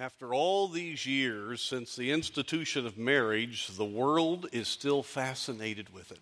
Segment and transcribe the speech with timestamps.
[0.00, 6.10] After all these years since the institution of marriage, the world is still fascinated with
[6.10, 6.20] it.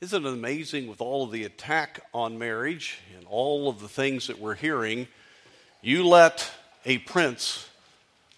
[0.00, 4.28] Isn't it amazing with all of the attack on marriage and all of the things
[4.28, 5.08] that we're hearing?
[5.82, 6.50] You let
[6.86, 7.68] a prince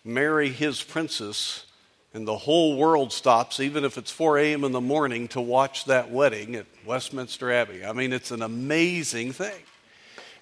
[0.05, 1.65] marry his princess,
[2.13, 4.65] and the whole world stops, even if it's 4 a.m.
[4.65, 7.85] in the morning, to watch that wedding at Westminster Abbey.
[7.85, 9.63] I mean, it's an amazing thing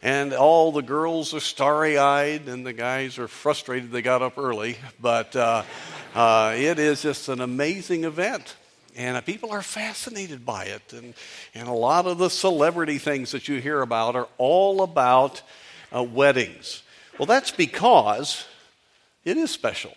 [0.03, 4.39] and all the girls are starry eyed and the guys are frustrated they got up
[4.39, 4.77] early.
[5.01, 5.63] But uh,
[6.15, 8.57] uh, it is just an amazing event.
[8.97, 10.93] And uh, people are fascinated by it.
[10.93, 11.15] And,
[11.55, 15.43] and a lot of the celebrity things that you hear about are all about
[15.95, 16.83] uh, weddings.
[17.19, 18.47] Well, that's because
[19.25, 19.93] it is special.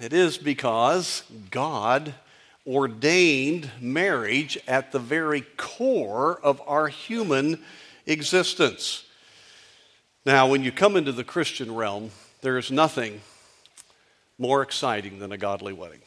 [0.00, 2.14] It is because God
[2.66, 7.58] ordained marriage at the very core of our human
[8.08, 9.04] existence.
[10.24, 13.20] Now, when you come into the Christian realm, there is nothing
[14.38, 16.00] more exciting than a godly wedding.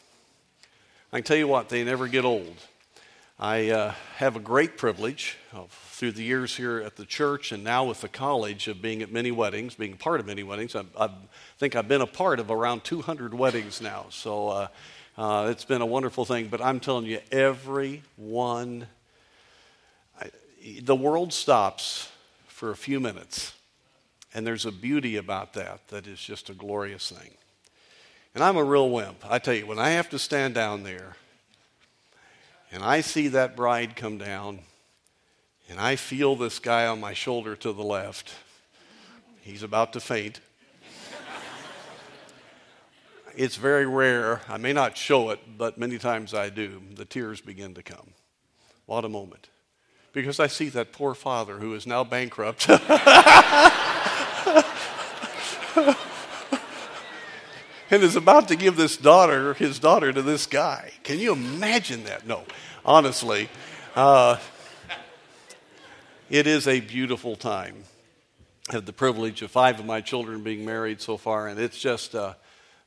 [1.14, 2.56] I can tell you what, they never get old.
[3.40, 7.64] I uh, have a great privilege of, through the years here at the church and
[7.64, 10.76] now with the college of being at many weddings, being part of many weddings.
[10.76, 11.10] I, I
[11.58, 14.06] think I've been a part of around 200 weddings now.
[14.10, 14.68] So uh,
[15.18, 16.48] uh, it's been a wonderful thing.
[16.48, 18.88] But I'm telling you, every one,
[20.82, 22.10] the world stops
[22.48, 23.54] for a few minutes
[24.34, 27.32] and there's a beauty about that that is just a glorious thing.
[28.34, 29.26] And I'm a real wimp.
[29.30, 31.18] I tell you, when I have to stand down there
[32.72, 34.60] and I see that bride come down
[35.70, 38.34] and I feel this guy on my shoulder to the left,
[39.42, 40.40] he's about to faint.
[43.36, 44.42] it's very rare.
[44.48, 46.82] I may not show it, but many times I do.
[46.96, 48.12] The tears begin to come.
[48.86, 49.50] What a moment.
[50.14, 52.70] Because I see that poor father who is now bankrupt.
[57.90, 60.92] and is about to give this daughter, his daughter, to this guy.
[61.04, 62.26] Can you imagine that?
[62.26, 62.44] No,
[62.86, 63.50] honestly,
[63.96, 64.38] uh,
[66.30, 67.84] it is a beautiful time.
[68.70, 71.78] I have the privilege of five of my children being married so far, and it's
[71.78, 72.36] just, uh,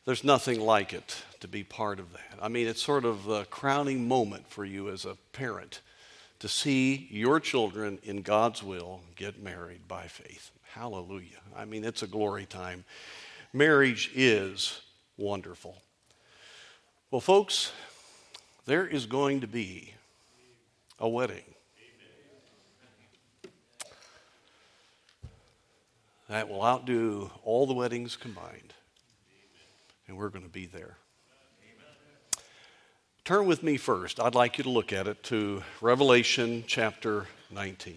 [0.06, 2.38] there's nothing like it to be part of that.
[2.40, 5.80] I mean, it's sort of the crowning moment for you as a parent
[6.44, 10.50] to see your children in God's will get married by faith.
[10.74, 11.40] Hallelujah.
[11.56, 12.84] I mean, it's a glory time.
[13.54, 14.82] Marriage is
[15.16, 15.78] wonderful.
[17.10, 17.72] Well, folks,
[18.66, 19.94] there is going to be
[20.98, 21.44] a wedding.
[26.28, 28.74] That will outdo all the weddings combined.
[30.08, 30.98] And we're going to be there.
[33.24, 34.20] Turn with me first.
[34.20, 37.96] I'd like you to look at it to Revelation chapter 19.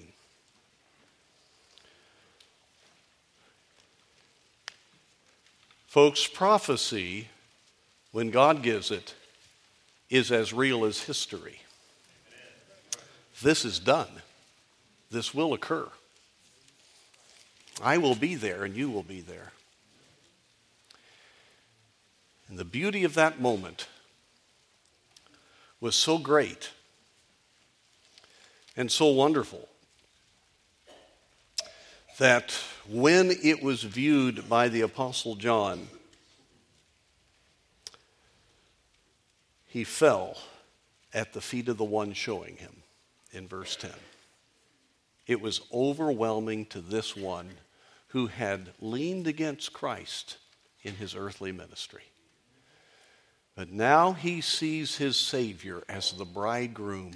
[5.87, 7.27] Folks, prophecy,
[8.13, 9.15] when God gives it,
[10.09, 11.59] is as real as history.
[13.41, 14.21] This is done.
[15.11, 15.89] This will occur.
[17.83, 19.51] I will be there and you will be there.
[22.47, 23.87] And the beauty of that moment
[25.79, 26.71] was so great
[28.75, 29.67] and so wonderful
[32.17, 32.51] that
[32.89, 35.87] when it was viewed by the Apostle John,
[39.67, 40.37] he fell
[41.13, 42.83] at the feet of the one showing him
[43.31, 43.91] in verse 10.
[45.27, 47.49] It was overwhelming to this one
[48.09, 50.37] who had leaned against Christ
[50.81, 52.03] in his earthly ministry.
[53.57, 57.13] But now he sees his Savior as the bridegroom,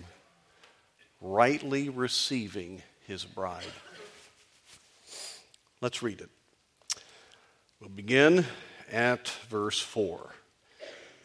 [1.22, 3.63] rightly receiving his bride.
[5.81, 6.29] Let's read it.
[7.79, 8.46] We'll begin
[8.91, 10.34] at verse 4.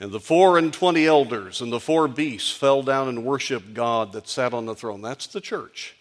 [0.00, 4.12] And the four and twenty elders and the four beasts fell down and worshiped God
[4.12, 5.00] that sat on the throne.
[5.00, 5.96] That's the church,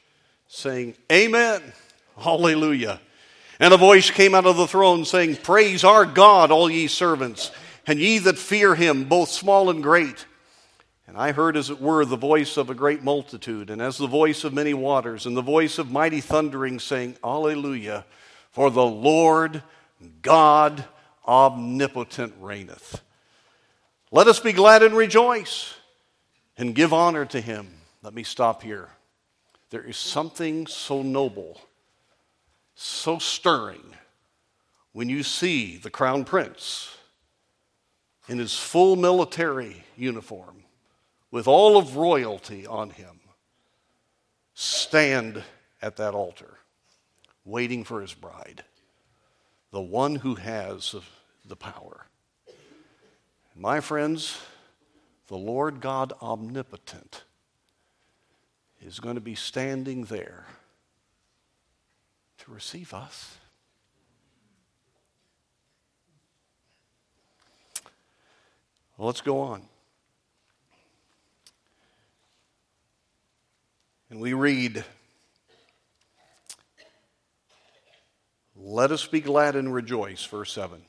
[0.49, 1.61] saying, Amen,
[2.17, 2.99] Hallelujah.
[3.59, 7.51] And a voice came out of the throne saying, Praise our God, all ye servants,
[7.87, 10.25] and ye that fear him, both small and great.
[11.07, 14.07] And I heard, as it were, the voice of a great multitude, and as the
[14.07, 18.05] voice of many waters, and the voice of mighty thundering, saying, Alleluia.
[18.51, 19.63] For the Lord
[20.21, 20.85] God
[21.27, 23.01] omnipotent reigneth.
[24.11, 25.73] Let us be glad and rejoice
[26.57, 27.67] and give honor to him.
[28.01, 28.89] Let me stop here.
[29.71, 31.59] There is something so noble,
[32.75, 33.95] so stirring,
[34.93, 36.95] when you see the crown prince
[38.27, 40.63] in his full military uniform
[41.31, 43.19] with all of royalty on him
[44.53, 45.43] stand
[45.81, 46.57] at that altar
[47.43, 48.63] waiting for his bride,
[49.71, 50.95] the one who has
[51.45, 52.07] the power.
[53.55, 54.39] My friends,
[55.27, 57.23] the Lord God omnipotent
[58.81, 60.45] is going to be standing there
[62.39, 63.37] to receive us.
[68.97, 69.63] Well, let's go on.
[74.09, 74.83] And we read,
[78.55, 80.81] Let us be glad and rejoice, verse 7,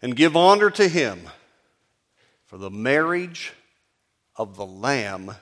[0.00, 1.28] and give honor to him,
[2.44, 3.52] for the marriage
[4.36, 5.32] of the Lamb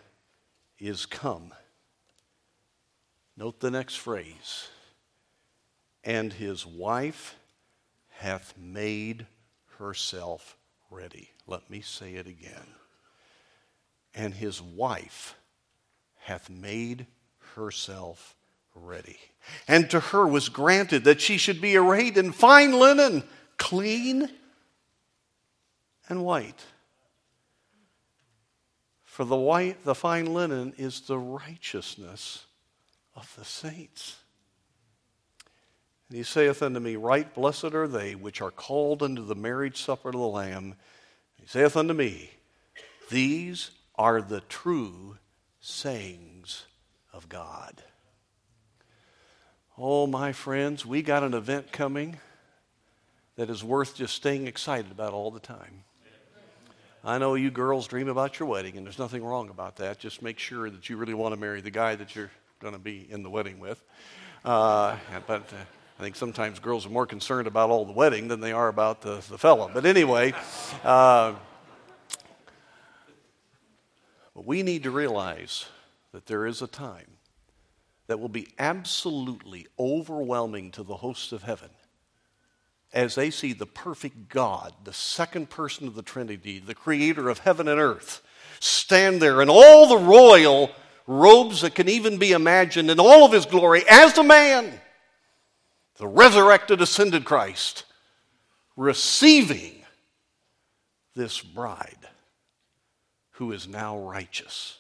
[0.79, 1.53] is come.
[3.37, 4.69] Note the next phrase
[6.07, 7.35] and his wife
[8.09, 9.27] hath made
[9.79, 10.57] herself
[10.89, 11.31] ready.
[11.47, 12.67] Let me say it again.
[14.15, 15.35] And his wife
[16.17, 17.07] hath made
[17.55, 18.35] herself
[18.75, 19.19] ready.
[19.69, 23.23] And to her was granted that she should be arrayed in fine linen,
[23.59, 24.29] clean
[26.09, 26.65] and white.
[29.05, 32.45] For the white, the fine linen is the righteousness
[33.15, 34.17] of the saints.
[36.09, 39.83] And he saith unto me, Write blessed are they which are called unto the marriage
[39.83, 40.75] supper of the Lamb.
[41.49, 42.31] Saith unto me,
[43.09, 45.17] These are the true
[45.61, 46.67] sayings
[47.13, 47.85] of God.
[49.79, 52.19] Oh, my friends, we got an event coming
[53.37, 55.85] that is worth just staying excited about all the time.
[57.05, 60.01] I know you girls dream about your wedding, and there's nothing wrong about that.
[60.01, 62.81] Just make sure that you really want to marry the guy that you're going to
[62.81, 63.81] be in the wedding with.
[64.45, 64.97] Uh,
[65.29, 65.57] but uh,
[65.99, 69.01] I think sometimes girls are more concerned about all the wedding than they are about
[69.01, 69.71] the, the fellow.
[69.73, 70.35] But anyway,
[70.85, 71.35] uh,
[74.35, 75.65] we need to realize
[76.13, 77.13] that there is a time
[78.09, 81.71] that will be absolutely overwhelming to the hosts of heaven
[82.93, 87.39] as they see the perfect God, the second person of the Trinity, the creator of
[87.41, 88.23] heaven and earth,
[88.61, 90.71] stand there in all the royal
[91.07, 94.81] robes that can even be imagined in all of his glory as a man
[95.97, 97.85] the resurrected, ascended Christ,
[98.77, 99.85] receiving
[101.15, 102.09] this bride
[103.33, 104.79] who is now righteous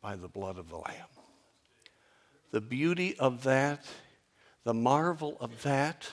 [0.00, 1.08] by the blood of the Lamb.
[2.50, 3.84] The beauty of that,
[4.64, 6.12] the marvel of that,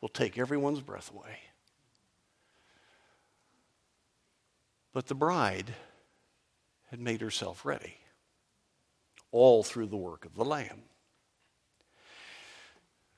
[0.00, 1.38] will take everyone's breath away.
[4.92, 5.74] But the bride
[6.90, 7.96] had made herself ready,
[9.30, 10.82] all through the work of the Lamb.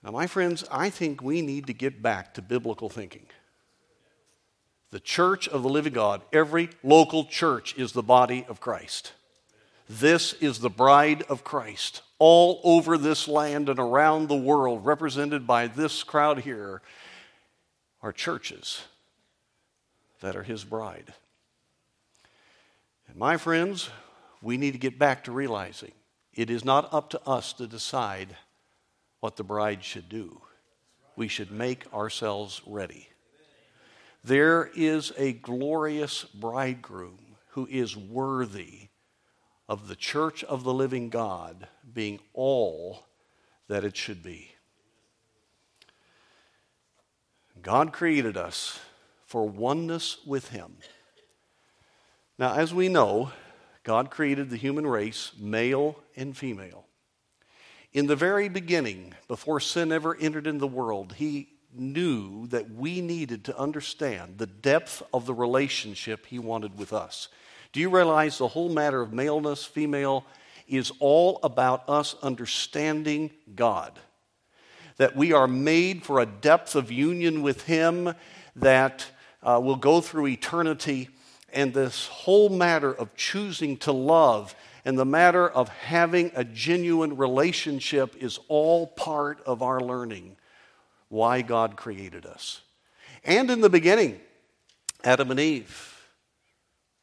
[0.03, 3.27] Now, my friends, I think we need to get back to biblical thinking.
[4.91, 9.13] The church of the living God, every local church is the body of Christ.
[9.89, 15.47] This is the bride of Christ all over this land and around the world, represented
[15.47, 16.83] by this crowd here,
[18.01, 18.83] are churches
[20.21, 21.15] that are his bride.
[23.09, 23.91] And my friends,
[24.41, 25.93] we need to get back to realizing
[26.33, 28.37] it is not up to us to decide
[29.23, 30.41] what the bride should do.
[31.15, 33.09] We should make ourselves ready.
[34.25, 38.89] There is a glorious bridegroom who is worthy
[39.69, 43.07] of the church of the living God being all
[43.69, 44.51] that it should be.
[47.63, 48.81] God created us
[49.25, 50.79] for oneness with Him.
[52.41, 53.31] Now, as we know,
[53.85, 56.87] God created the human race, male and female.
[57.93, 63.03] In the very beginning, before sin ever entered in the world, he knew that we
[63.03, 67.29] needed to understand the depth of the relationship he wanted with us.
[67.73, 70.25] Do you realize the whole matter of maleness, female,
[70.69, 73.99] is all about us understanding God?
[74.97, 78.15] That we are made for a depth of union with Him
[78.57, 79.07] that
[79.43, 81.11] uh, will go through eternity.
[81.53, 87.17] And this whole matter of choosing to love and the matter of having a genuine
[87.17, 90.37] relationship is all part of our learning
[91.09, 92.63] why God created us.
[93.25, 94.21] And in the beginning,
[95.05, 95.89] Adam and Eve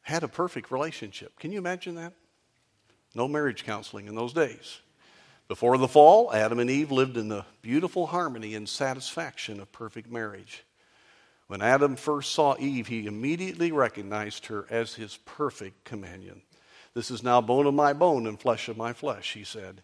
[0.01, 1.37] had a perfect relationship.
[1.39, 2.13] Can you imagine that?
[3.15, 4.79] No marriage counseling in those days.
[5.47, 10.11] Before the fall, Adam and Eve lived in the beautiful harmony and satisfaction of perfect
[10.11, 10.63] marriage.
[11.47, 16.43] When Adam first saw Eve, he immediately recognized her as his perfect companion.
[16.99, 19.83] This is now bone of my bone and flesh of my flesh, he said.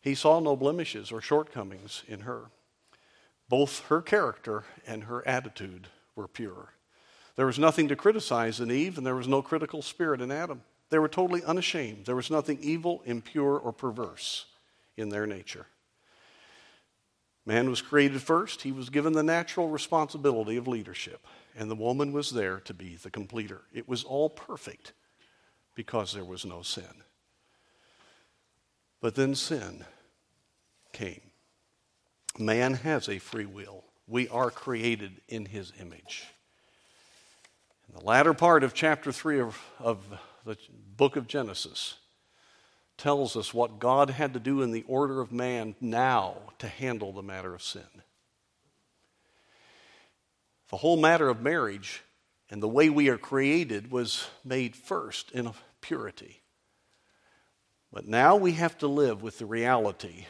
[0.00, 2.52] He saw no blemishes or shortcomings in her.
[3.48, 6.74] Both her character and her attitude were pure.
[7.34, 10.62] There was nothing to criticize in Eve, and there was no critical spirit in Adam.
[10.88, 12.06] They were totally unashamed.
[12.06, 14.46] There was nothing evil, impure, or perverse
[14.96, 15.66] in their nature.
[17.44, 18.62] Man was created first.
[18.62, 21.26] He was given the natural responsibility of leadership,
[21.56, 23.62] and the woman was there to be the completer.
[23.74, 24.92] It was all perfect
[25.76, 27.04] because there was no sin.
[29.00, 29.84] But then sin
[30.92, 31.20] came.
[32.38, 33.84] Man has a free will.
[34.08, 36.24] We are created in his image.
[37.88, 40.04] In the latter part of chapter 3 of, of
[40.44, 40.56] the
[40.96, 41.94] book of Genesis,
[42.96, 47.12] tells us what God had to do in the order of man now to handle
[47.12, 47.82] the matter of sin.
[50.70, 52.02] The whole matter of marriage
[52.50, 55.52] and the way we are created was made first in
[55.86, 56.42] purity.
[57.92, 60.26] But now we have to live with the reality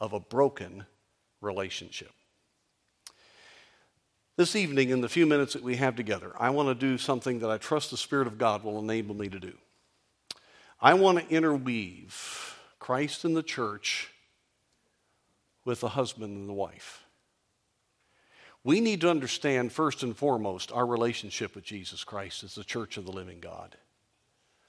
[0.00, 0.86] of a broken
[1.40, 2.10] relationship.
[4.36, 7.38] This evening, in the few minutes that we have together, I want to do something
[7.40, 9.52] that I trust the Spirit of God will enable me to do.
[10.80, 14.10] I want to interweave Christ and the church
[15.64, 17.04] with the husband and the wife.
[18.64, 22.96] We need to understand, first and foremost, our relationship with Jesus Christ as the church
[22.96, 23.76] of the living God.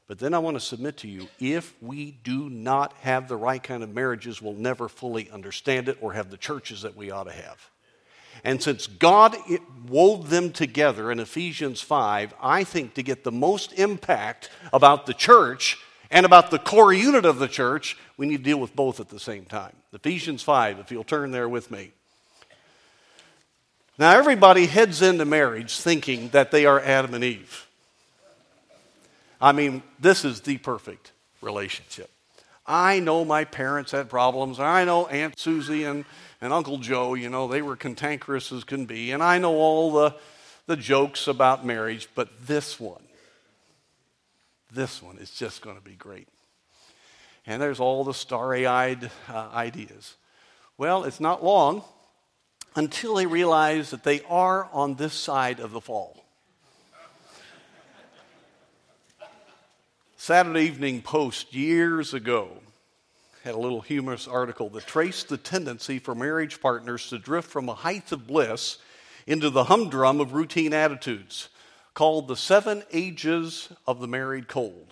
[0.09, 3.61] But then I want to submit to you if we do not have the right
[3.61, 7.25] kind of marriages, we'll never fully understand it or have the churches that we ought
[7.25, 7.69] to have.
[8.43, 13.31] And since God eh, wove them together in Ephesians 5, I think to get the
[13.31, 15.77] most impact about the church,
[16.11, 19.09] and about the core unit of the church, we need to deal with both at
[19.09, 19.75] the same time.
[19.93, 21.91] Ephesians 5, if you'll turn there with me.
[23.99, 27.68] Now, everybody heads into marriage thinking that they are Adam and Eve.
[29.41, 32.09] I mean, this is the perfect relationship.
[32.65, 34.59] I know my parents had problems.
[34.59, 36.05] I know Aunt Susie and,
[36.39, 39.11] and Uncle Joe, you know, they were cantankerous as can be.
[39.11, 40.15] And I know all the,
[40.67, 43.01] the jokes about marriage, but this one,
[44.71, 46.27] this one is just going to be great.
[47.47, 50.15] And there's all the starry eyed uh, ideas.
[50.77, 51.83] Well, it's not long
[52.75, 56.23] until they realize that they are on this side of the fall.
[60.21, 62.57] Saturday Evening Post years ago
[63.45, 67.69] had a little humorous article that traced the tendency for marriage partners to drift from
[67.69, 68.79] a height of bliss
[69.25, 71.47] into the humdrum of routine attitudes
[71.93, 74.91] called The Seven Ages of the Married Cold.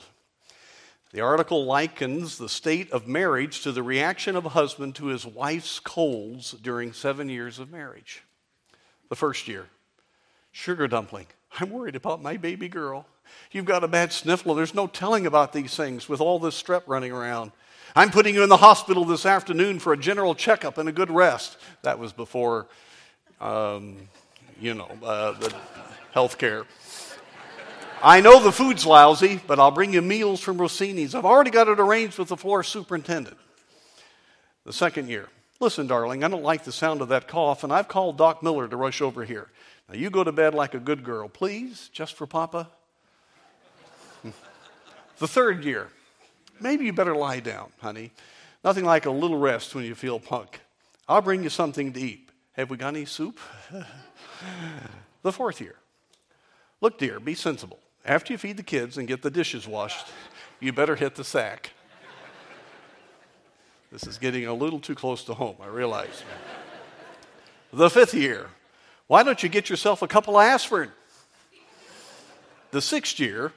[1.12, 5.26] The article likens the state of marriage to the reaction of a husband to his
[5.26, 8.24] wife's colds during seven years of marriage.
[9.10, 9.66] The first year,
[10.54, 11.28] sugar dumpling.
[11.60, 13.06] I'm worried about my baby girl.
[13.52, 14.56] You've got a bad sniffle.
[14.56, 17.52] There's no telling about these things with all this strep running around.
[17.96, 21.10] I'm putting you in the hospital this afternoon for a general checkup and a good
[21.10, 21.58] rest.
[21.82, 22.68] That was before,
[23.42, 23.98] um,
[24.60, 25.56] you know, uh, the
[26.12, 26.66] health care.
[28.04, 31.16] I know the food's lousy, but I'll bring you meals from Rossini's.
[31.16, 33.38] I've already got it arranged with the floor superintendent.
[34.66, 35.30] The second year.
[35.60, 38.68] Listen, darling, I don't like the sound of that cough, and I've called Doc Miller
[38.68, 39.50] to rush over here.
[39.90, 42.70] Now, you go to bed like a good girl, please, just for Papa.
[45.20, 45.90] The third year.
[46.60, 48.12] Maybe you better lie down, honey.
[48.64, 50.60] Nothing like a little rest when you feel punk.
[51.08, 52.30] I'll bring you something to eat.
[52.54, 53.40] Have we got any soup?
[55.22, 55.76] the fourth year.
[56.82, 57.80] Look, dear, be sensible.
[58.04, 60.08] After you feed the kids and get the dishes washed,
[60.60, 61.72] you better hit the sack.
[63.92, 66.24] This is getting a little too close to home, I realize.
[67.72, 68.48] the fifth year,
[69.08, 70.92] why don't you get yourself a couple of aspirin?
[72.72, 73.54] The sixth year,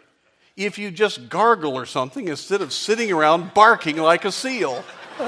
[0.64, 4.84] if you just gargle or something instead of sitting around barking like a seal.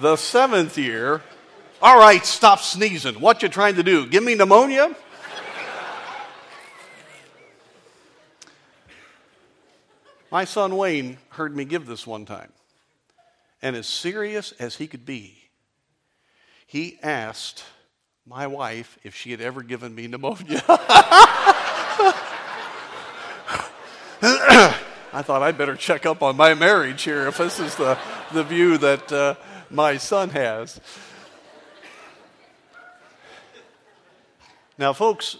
[0.00, 1.22] the seventh year,
[1.80, 3.20] all right, stop sneezing.
[3.20, 4.06] What you trying to do?
[4.06, 4.94] Give me pneumonia?
[10.30, 12.52] My son Wayne heard me give this one time.
[13.62, 15.44] And as serious as he could be,
[16.66, 17.64] he asked
[18.26, 20.62] my wife if she had ever given me pneumonia.
[25.12, 27.96] I thought I'd better check up on my marriage here if this is the,
[28.32, 29.34] the view that uh,
[29.70, 30.80] my son has.
[34.76, 35.36] Now, folks,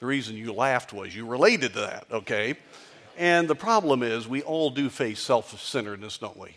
[0.00, 2.56] the reason you laughed was you related to that, okay?
[3.16, 6.56] And the problem is, we all do face self centeredness, don't we?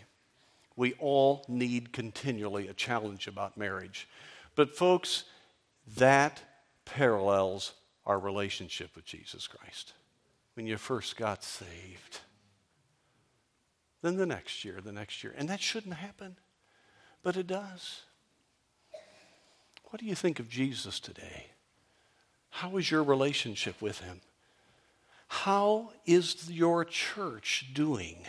[0.76, 4.08] We all need continually a challenge about marriage.
[4.60, 5.24] But, folks,
[5.96, 6.42] that
[6.84, 7.72] parallels
[8.04, 9.94] our relationship with Jesus Christ.
[10.52, 12.20] When you first got saved,
[14.02, 15.34] then the next year, the next year.
[15.34, 16.36] And that shouldn't happen,
[17.22, 18.02] but it does.
[19.84, 21.46] What do you think of Jesus today?
[22.50, 24.20] How is your relationship with him?
[25.28, 28.26] How is your church doing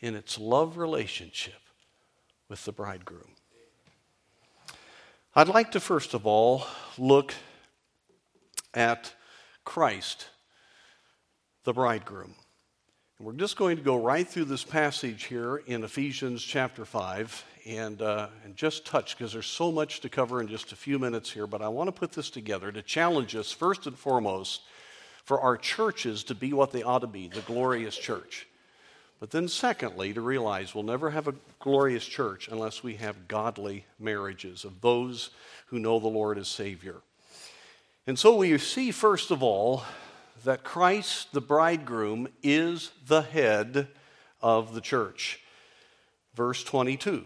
[0.00, 1.60] in its love relationship
[2.48, 3.37] with the bridegroom.
[5.34, 6.64] I'd like to first of all
[6.96, 7.34] look
[8.72, 9.12] at
[9.62, 10.28] Christ,
[11.64, 12.34] the bridegroom.
[13.20, 18.00] We're just going to go right through this passage here in Ephesians chapter 5 and,
[18.00, 21.30] uh, and just touch because there's so much to cover in just a few minutes
[21.30, 21.46] here.
[21.46, 24.62] But I want to put this together to challenge us, first and foremost,
[25.24, 28.47] for our churches to be what they ought to be the glorious church.
[29.20, 33.84] But then, secondly, to realize we'll never have a glorious church unless we have godly
[33.98, 35.30] marriages of those
[35.66, 36.96] who know the Lord as Savior.
[38.06, 39.82] And so we see, first of all,
[40.44, 43.88] that Christ, the bridegroom, is the head
[44.40, 45.40] of the church.
[46.34, 47.24] Verse 22.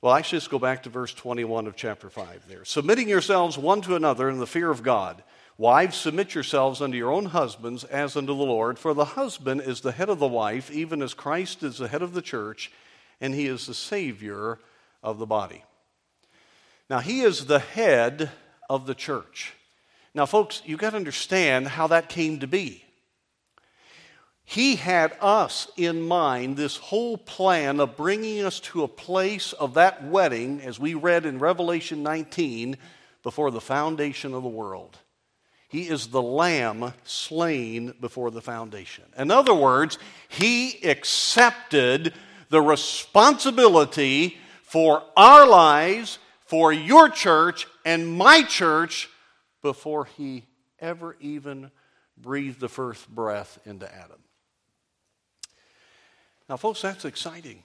[0.00, 2.64] Well, actually, let's go back to verse 21 of chapter 5 there.
[2.64, 5.22] Submitting yourselves one to another in the fear of God.
[5.60, 9.82] Wives, submit yourselves unto your own husbands as unto the Lord, for the husband is
[9.82, 12.72] the head of the wife, even as Christ is the head of the church,
[13.20, 14.58] and he is the Savior
[15.02, 15.62] of the body.
[16.88, 18.30] Now, he is the head
[18.70, 19.52] of the church.
[20.14, 22.82] Now, folks, you've got to understand how that came to be.
[24.42, 29.74] He had us in mind, this whole plan of bringing us to a place of
[29.74, 32.78] that wedding, as we read in Revelation 19,
[33.22, 34.96] before the foundation of the world.
[35.70, 39.04] He is the lamb slain before the foundation.
[39.16, 39.98] In other words,
[40.28, 42.12] he accepted
[42.48, 49.08] the responsibility for our lives, for your church, and my church
[49.62, 50.44] before he
[50.80, 51.70] ever even
[52.16, 54.18] breathed the first breath into Adam.
[56.48, 57.62] Now, folks, that's exciting.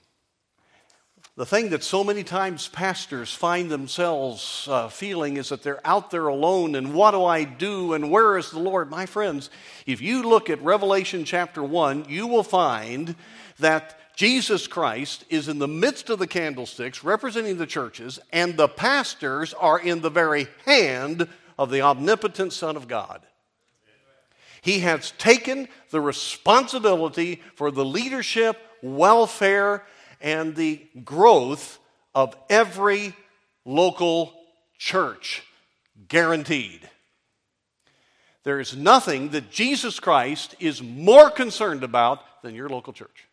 [1.38, 6.10] The thing that so many times pastors find themselves uh, feeling is that they're out
[6.10, 8.89] there alone and what do I do and where is the Lord?
[8.89, 9.50] My friends,
[9.86, 13.18] if you look at Revelation chapter 1, you will find
[13.60, 18.70] that Jesus Christ is in the midst of the candlesticks representing the churches, and the
[18.70, 21.27] pastors are in the very hand
[21.60, 23.22] of the omnipotent Son of God.
[24.62, 29.83] He has taken the responsibility for the leadership, welfare,
[30.22, 31.80] and the growth
[32.14, 33.14] of every
[33.66, 34.34] local
[34.78, 35.44] church,
[36.08, 36.90] guaranteed.
[38.44, 43.28] There is nothing that Jesus Christ is more concerned about than your local church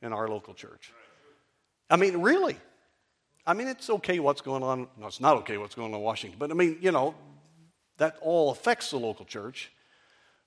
[0.00, 0.92] and our local church.
[1.90, 2.56] I mean, really.
[3.46, 4.88] I mean, it's okay what's going on.
[4.98, 6.38] No, it's not okay what's going on in Washington.
[6.38, 7.14] But I mean, you know,
[7.98, 9.70] that all affects the local church.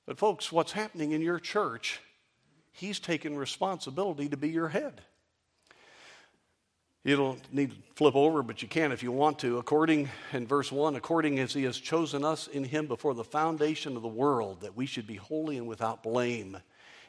[0.06, 2.02] But, folks, what's happening in your church,
[2.72, 5.02] he's taken responsibility to be your head.
[7.04, 9.58] You don't need to flip over, but you can if you want to.
[9.58, 13.96] According, in verse 1, according as he has chosen us in him before the foundation
[13.96, 16.58] of the world, that we should be holy and without blame.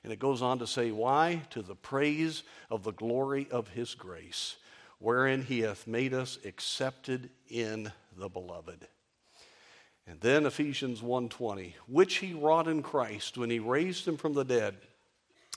[0.05, 1.43] And it goes on to say, Why?
[1.51, 4.57] To the praise of the glory of his grace
[5.01, 8.87] wherein he hath made us accepted in the beloved.
[10.07, 14.45] And then Ephesians 1:20, which he wrought in Christ when he raised him from the
[14.45, 14.77] dead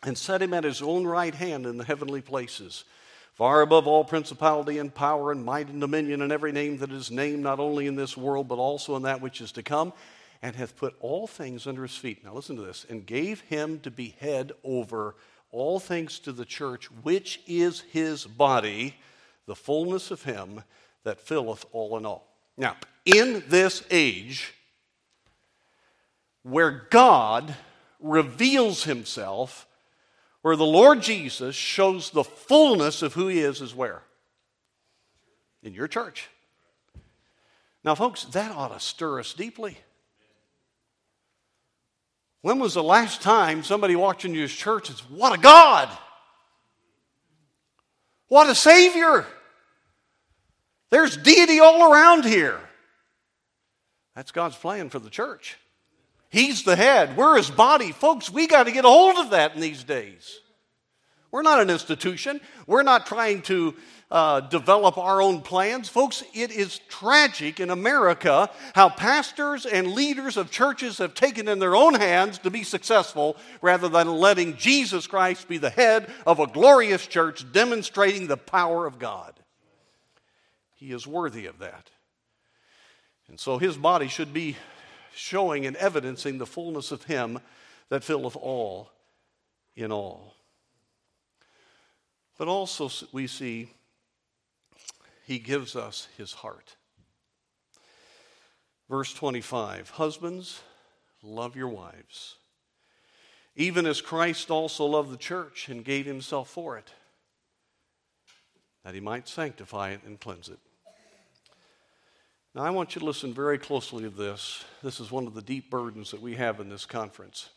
[0.01, 2.85] and set him at his own right hand in the heavenly places,
[3.33, 7.11] far above all principality and power and might and dominion and every name that is
[7.11, 9.93] named not only in this world but also in that which is to come,
[10.41, 12.23] and hath put all things under his feet.
[12.23, 15.15] Now listen to this, and gave him to be head over
[15.51, 18.95] all things to the church, which is his body
[19.45, 20.63] the fullness of him
[21.03, 22.27] that filleth all in all.
[22.57, 24.53] Now, in this age
[26.43, 27.55] where God
[27.99, 29.65] reveals himself,
[30.43, 34.03] where the Lord Jesus shows the fullness of who he is, is where?
[35.63, 36.29] In your church.
[37.83, 39.77] Now, folks, that ought to stir us deeply.
[42.41, 45.89] When was the last time somebody walked into your church and said, What a God!
[48.27, 49.25] What a Savior!
[50.89, 52.59] There's deity all around here.
[54.13, 55.57] That's God's plan for the church.
[56.33, 57.91] He's the head, we're his body.
[57.91, 60.39] Folks, we got to get a hold of that in these days.
[61.29, 63.75] We're not an institution, we're not trying to
[64.09, 65.89] uh, develop our own plans.
[65.89, 71.59] Folks, it is tragic in America how pastors and leaders of churches have taken in
[71.59, 76.39] their own hands to be successful rather than letting Jesus Christ be the head of
[76.39, 79.39] a glorious church demonstrating the power of God.
[80.73, 81.91] He is worthy of that.
[83.27, 84.57] And so his body should be
[85.15, 87.39] showing and evidencing the fullness of him
[87.89, 88.91] that filleth all
[89.75, 90.35] in all.
[92.37, 93.69] But also, we see
[95.25, 96.75] he gives us his heart.
[98.89, 100.61] Verse 25 Husbands,
[101.21, 102.35] love your wives,
[103.55, 106.91] even as Christ also loved the church and gave himself for it,
[108.83, 110.59] that he might sanctify it and cleanse it.
[112.55, 114.63] Now, I want you to listen very closely to this.
[114.83, 117.49] This is one of the deep burdens that we have in this conference.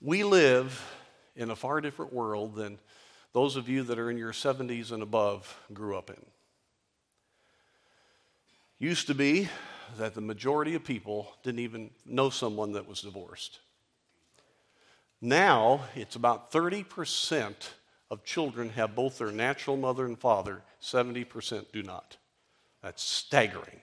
[0.00, 0.84] We live
[1.36, 2.80] in a far different world than
[3.32, 6.20] those of you that are in your 70s and above grew up in.
[8.80, 9.48] Used to be
[9.96, 13.60] that the majority of people didn't even know someone that was divorced.
[15.20, 17.54] Now, it's about 30%
[18.10, 22.16] of children have both their natural mother and father, 70% do not.
[22.82, 23.80] That's staggering.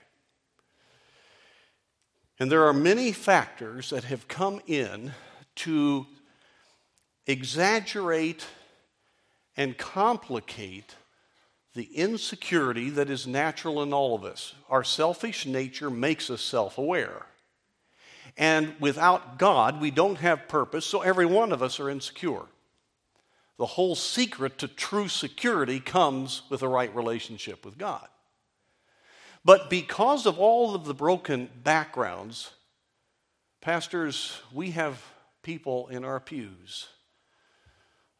[2.39, 5.13] And there are many factors that have come in
[5.57, 6.05] to
[7.27, 8.45] exaggerate
[9.55, 10.95] and complicate
[11.73, 14.53] the insecurity that is natural in all of us.
[14.69, 17.25] Our selfish nature makes us self aware.
[18.37, 22.43] And without God, we don't have purpose, so every one of us are insecure.
[23.57, 28.07] The whole secret to true security comes with a right relationship with God.
[29.45, 32.51] But because of all of the broken backgrounds,
[33.61, 34.99] pastors, we have
[35.43, 36.87] people in our pews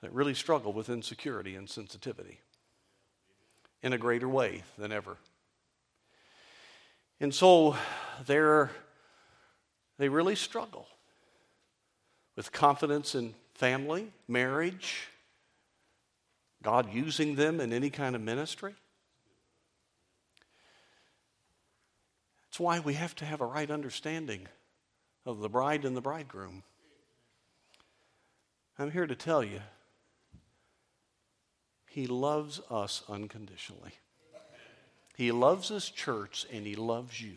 [0.02, 2.40] that really struggle with insecurity and sensitivity
[3.82, 5.18] in a greater way than ever.
[7.20, 7.76] And so
[8.28, 8.70] they're,
[9.98, 10.88] they really struggle
[12.36, 15.08] with confidence in family, marriage,
[16.62, 18.76] God using them in any kind of ministry.
[22.56, 24.48] That's why we have to have a right understanding
[25.26, 26.64] of the bride and the bridegroom.
[28.80, 29.60] I'm here to tell you
[31.86, 33.92] he loves us unconditionally.
[35.18, 37.36] He loves His church and He loves you.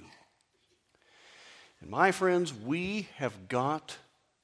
[1.80, 3.96] And my friends, we have got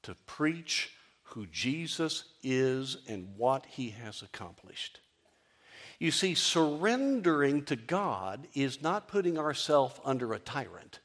[0.03, 0.91] to preach
[1.23, 4.99] who Jesus is and what He has accomplished.
[5.99, 10.99] You see, surrendering to God is not putting ourselves under a tyrant.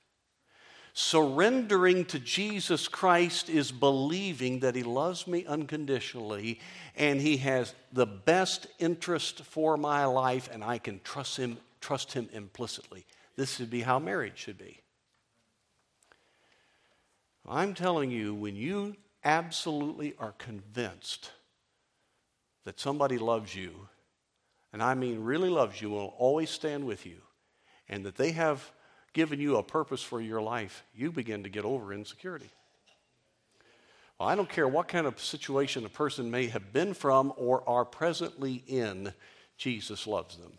[0.92, 6.58] Surrendering to Jesus Christ is believing that He loves me unconditionally
[6.96, 12.12] and He has the best interest for my life and I can trust Him, trust
[12.12, 13.06] him implicitly.
[13.36, 14.80] This should be how marriage should be.
[17.48, 21.30] I'm telling you, when you absolutely are convinced
[22.64, 23.88] that somebody loves you,
[24.72, 27.18] and I mean really loves you, will always stand with you,
[27.88, 28.70] and that they have
[29.12, 32.50] given you a purpose for your life, you begin to get over insecurity.
[34.18, 37.68] Well, I don't care what kind of situation a person may have been from or
[37.68, 39.12] are presently in,
[39.56, 40.52] Jesus loves them.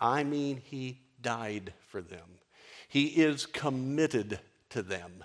[0.00, 2.38] I mean, He died for them,
[2.88, 5.24] He is committed to them.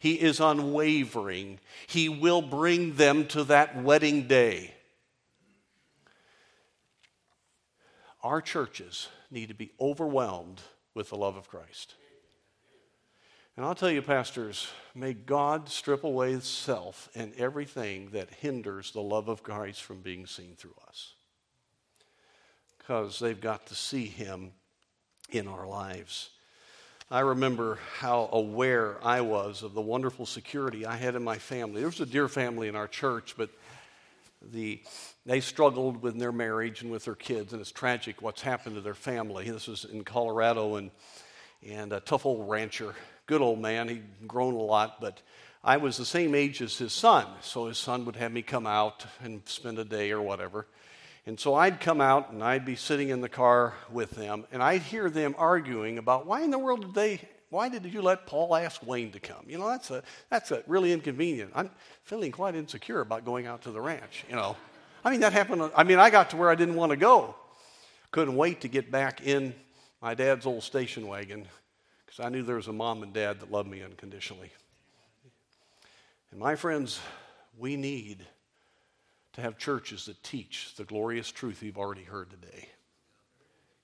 [0.00, 1.58] He is unwavering.
[1.88, 4.74] He will bring them to that wedding day.
[8.22, 10.60] Our churches need to be overwhelmed
[10.94, 11.94] with the love of Christ.
[13.56, 19.00] And I'll tell you, pastors, may God strip away self and everything that hinders the
[19.00, 21.14] love of Christ from being seen through us.
[22.78, 24.52] Because they've got to see Him
[25.30, 26.30] in our lives.
[27.10, 31.80] I remember how aware I was of the wonderful security I had in my family.
[31.80, 33.50] There was a dear family in our church, but
[34.42, 34.80] the,
[35.26, 38.80] they struggled with their marriage and with their kids, and it's tragic what's happened to
[38.80, 39.50] their family.
[39.50, 40.90] This was in Colorado, and,
[41.66, 42.94] and a tough old rancher,
[43.26, 43.88] good old man.
[43.88, 45.20] He'd grown a lot, but
[45.62, 48.66] I was the same age as his son, so his son would have me come
[48.66, 50.66] out and spend a day or whatever.
[51.26, 54.62] And so I'd come out and I'd be sitting in the car with them, and
[54.62, 58.26] I'd hear them arguing about why in the world did they why did you let
[58.26, 59.44] Paul ask Wayne to come?
[59.46, 61.52] You know, that's a, that's a really inconvenient.
[61.54, 61.70] I'm
[62.02, 64.56] feeling quite insecure about going out to the ranch, you know.
[65.04, 65.70] I mean, that happened.
[65.74, 67.34] I mean, I got to where I didn't want to go.
[68.10, 69.54] Couldn't wait to get back in
[70.02, 71.46] my dad's old station wagon
[72.04, 74.50] because I knew there was a mom and dad that loved me unconditionally.
[76.30, 77.00] And my friends,
[77.56, 78.26] we need
[79.34, 82.68] to have churches that teach the glorious truth you've already heard today.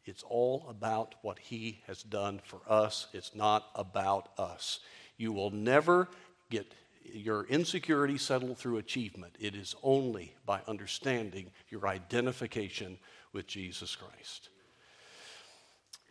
[0.06, 3.06] It's all about what He has done for us.
[3.12, 4.80] It's not about us.
[5.16, 6.08] You will never
[6.50, 6.72] get
[7.04, 9.36] your insecurity settled through achievement.
[9.38, 12.98] It is only by understanding your identification
[13.32, 14.48] with Jesus Christ.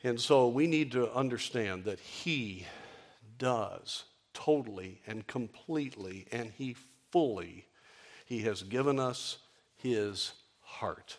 [0.03, 2.65] And so we need to understand that He
[3.37, 4.03] does
[4.33, 6.75] totally and completely and He
[7.11, 7.67] fully,
[8.25, 9.37] He has given us
[9.77, 11.17] His heart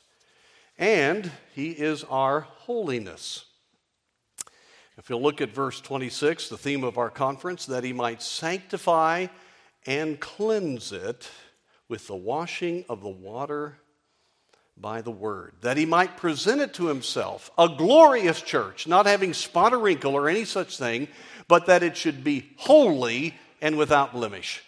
[0.79, 3.45] and he is our holiness.
[4.97, 9.27] If you look at verse 26, the theme of our conference, that he might sanctify
[9.87, 11.29] and cleanse it
[11.89, 13.79] with the washing of the water
[14.77, 19.33] by the word, that he might present it to himself, a glorious church, not having
[19.33, 21.09] spot or wrinkle or any such thing,
[21.49, 24.63] but that it should be holy and without blemish.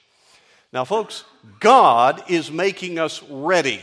[0.73, 1.25] Now, folks,
[1.61, 3.81] God is making us ready.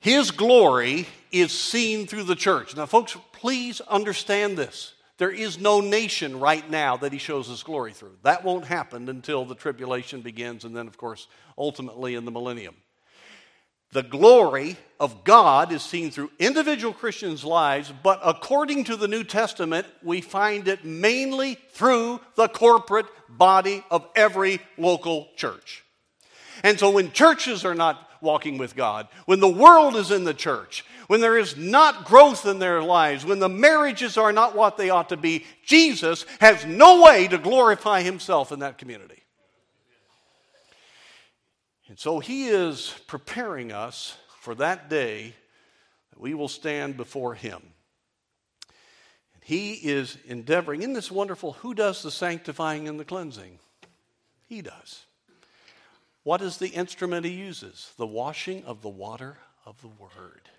[0.00, 2.74] His glory is seen through the church.
[2.74, 4.94] Now, folks, please understand this.
[5.18, 8.16] There is no nation right now that he shows his glory through.
[8.22, 11.26] That won't happen until the tribulation begins, and then, of course,
[11.58, 12.74] ultimately in the millennium.
[13.92, 19.24] The glory of God is seen through individual Christians' lives, but according to the New
[19.24, 25.84] Testament, we find it mainly through the corporate body of every local church.
[26.62, 30.34] And so when churches are not walking with God, when the world is in the
[30.34, 34.76] church, when there is not growth in their lives, when the marriages are not what
[34.76, 39.22] they ought to be, Jesus has no way to glorify himself in that community.
[41.88, 45.34] And so he is preparing us for that day
[46.10, 47.60] that we will stand before him.
[49.34, 53.58] And he is endeavoring, in this wonderful, who does the sanctifying and the cleansing?
[54.46, 55.04] He does.
[56.22, 57.92] What is the instrument he uses?
[57.96, 60.50] The washing of the water of the word.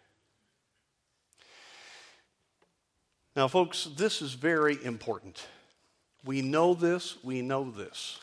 [3.36, 5.46] Now, folks, this is very important.
[6.26, 8.20] We know this, we know this.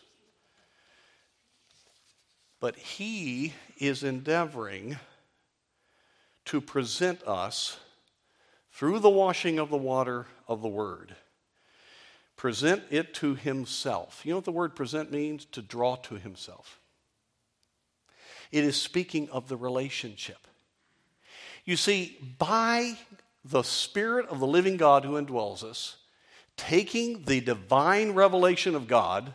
[2.61, 4.98] But he is endeavoring
[6.46, 7.79] to present us
[8.72, 11.14] through the washing of the water of the word.
[12.37, 14.22] Present it to himself.
[14.24, 15.44] You know what the word present means?
[15.46, 16.79] To draw to himself.
[18.50, 20.38] It is speaking of the relationship.
[21.64, 22.96] You see, by
[23.44, 25.96] the Spirit of the living God who indwells us,
[26.56, 29.34] taking the divine revelation of God,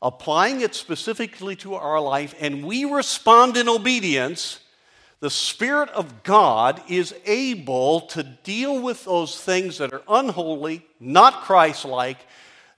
[0.00, 4.60] applying it specifically to our life, and we respond in obedience,
[5.20, 11.42] the Spirit of God is able to deal with those things that are unholy, not
[11.42, 12.18] Christ like,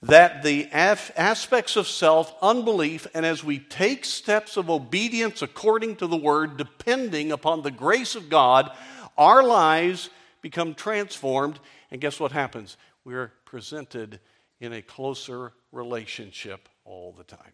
[0.04, 6.06] that the aspects of self, unbelief, and as we take steps of obedience according to
[6.06, 8.70] the word, depending upon the grace of God,
[9.16, 10.10] our lives
[10.42, 11.58] become transformed.
[11.90, 12.76] And guess what happens?
[13.04, 14.20] We're presented
[14.60, 17.52] in a closer relationship all the time.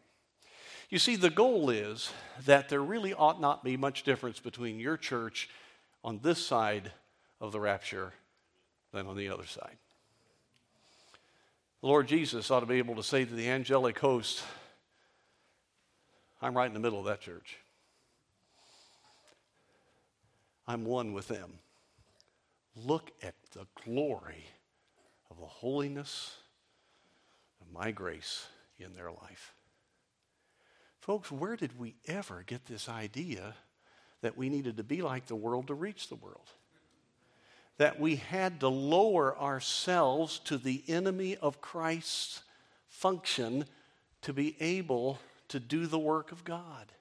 [0.88, 2.10] You see, the goal is
[2.46, 5.48] that there really ought not be much difference between your church
[6.02, 6.90] on this side
[7.40, 8.12] of the rapture
[8.92, 9.76] than on the other side.
[11.80, 14.42] The Lord Jesus ought to be able to say to the angelic host,
[16.42, 17.56] I'm right in the middle of that church.
[20.68, 21.58] I'm one with them.
[22.76, 24.44] Look at the glory
[25.30, 26.36] of the holiness
[27.60, 28.46] of my grace
[28.78, 29.54] in their life.
[31.00, 33.54] Folks, where did we ever get this idea
[34.20, 36.48] that we needed to be like the world to reach the world?
[37.80, 42.42] That we had to lower ourselves to the enemy of Christ's
[42.90, 43.64] function
[44.20, 46.92] to be able to do the work of God.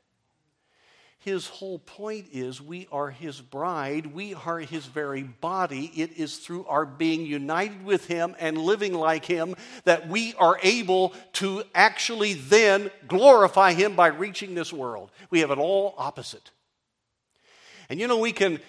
[1.19, 5.91] His whole point is we are His bride, we are His very body.
[5.97, 10.57] It is through our being united with Him and living like Him that we are
[10.63, 15.11] able to actually then glorify Him by reaching this world.
[15.29, 16.51] We have it all opposite.
[17.89, 18.59] And you know, we can,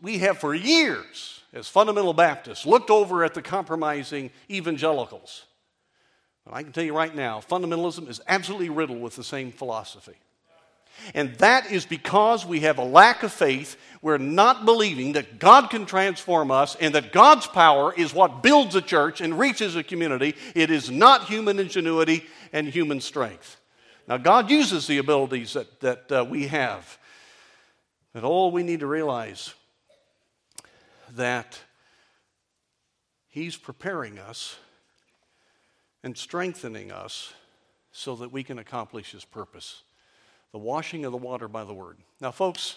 [0.00, 5.44] we have for years, as fundamental Baptists, looked over at the compromising evangelicals.
[6.50, 10.14] I can tell you right now, fundamentalism is absolutely riddled with the same philosophy.
[11.14, 13.76] And that is because we have a lack of faith.
[14.00, 18.74] We're not believing that God can transform us and that God's power is what builds
[18.76, 20.36] a church and reaches a community.
[20.54, 23.60] It is not human ingenuity and human strength.
[24.06, 26.98] Now, God uses the abilities that, that uh, we have.
[28.14, 29.52] But all we need to realize
[31.10, 31.60] that
[33.28, 34.56] He's preparing us
[36.04, 37.34] and strengthening us
[37.90, 39.82] so that we can accomplish His purpose
[40.52, 41.98] the washing of the water by the word.
[42.20, 42.76] Now, folks,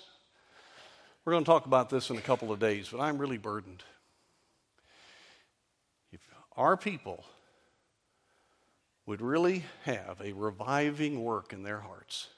[1.23, 3.83] we're going to talk about this in a couple of days, but I'm really burdened.
[6.11, 6.21] If
[6.53, 7.23] our people
[9.05, 12.29] would really have a reviving work in their hearts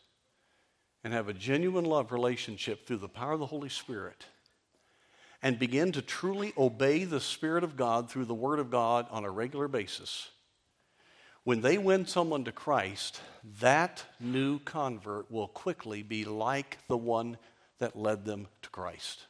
[1.03, 4.25] and have a genuine love relationship through the power of the Holy Spirit
[5.41, 9.23] and begin to truly obey the Spirit of God through the Word of God on
[9.23, 10.29] a regular basis,
[11.43, 13.21] when they win someone to Christ,
[13.61, 17.37] that new convert will quickly be like the one
[17.79, 19.25] that led them to Christ.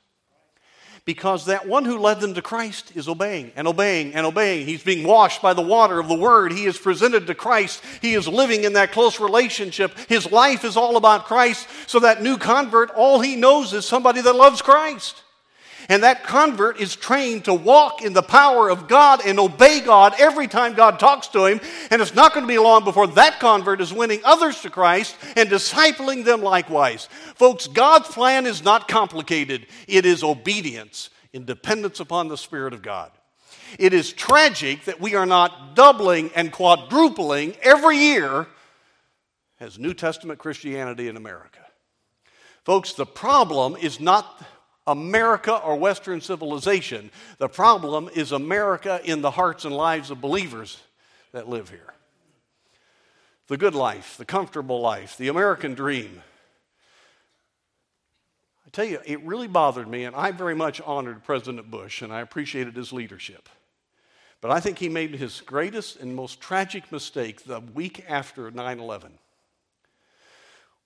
[1.06, 4.68] Because that one who led them to Christ is obeying and obeying and obeying.
[4.68, 6.52] He's being washed by the water of the Word.
[6.52, 7.82] He is presented to Christ.
[8.02, 9.98] He is living in that close relationship.
[10.08, 11.68] His life is all about Christ.
[11.88, 15.24] So that new convert, all he knows is somebody that loves Christ.
[15.90, 20.14] And that convert is trained to walk in the power of God and obey God
[20.20, 21.60] every time God talks to him.
[21.90, 25.16] And it's not going to be long before that convert is winning others to Christ
[25.36, 27.08] and discipling them likewise.
[27.36, 32.84] Folks, God's plan is not complicated, it is obedience in dependence upon the Spirit of
[32.84, 33.12] God.
[33.80, 38.48] It is tragic that we are not doubling and quadrupling every year
[39.60, 41.60] as New Testament Christianity in America.
[42.64, 44.44] Folks, the problem is not
[44.90, 47.12] America or Western civilization.
[47.38, 50.80] The problem is America in the hearts and lives of believers
[51.32, 51.94] that live here.
[53.48, 56.22] The good life, the comfortable life, the American dream.
[58.66, 62.12] I tell you, it really bothered me, and I very much honored President Bush, and
[62.12, 63.48] I appreciated his leadership.
[64.42, 68.80] But I think he made his greatest and most tragic mistake the week after 9
[68.80, 69.20] 11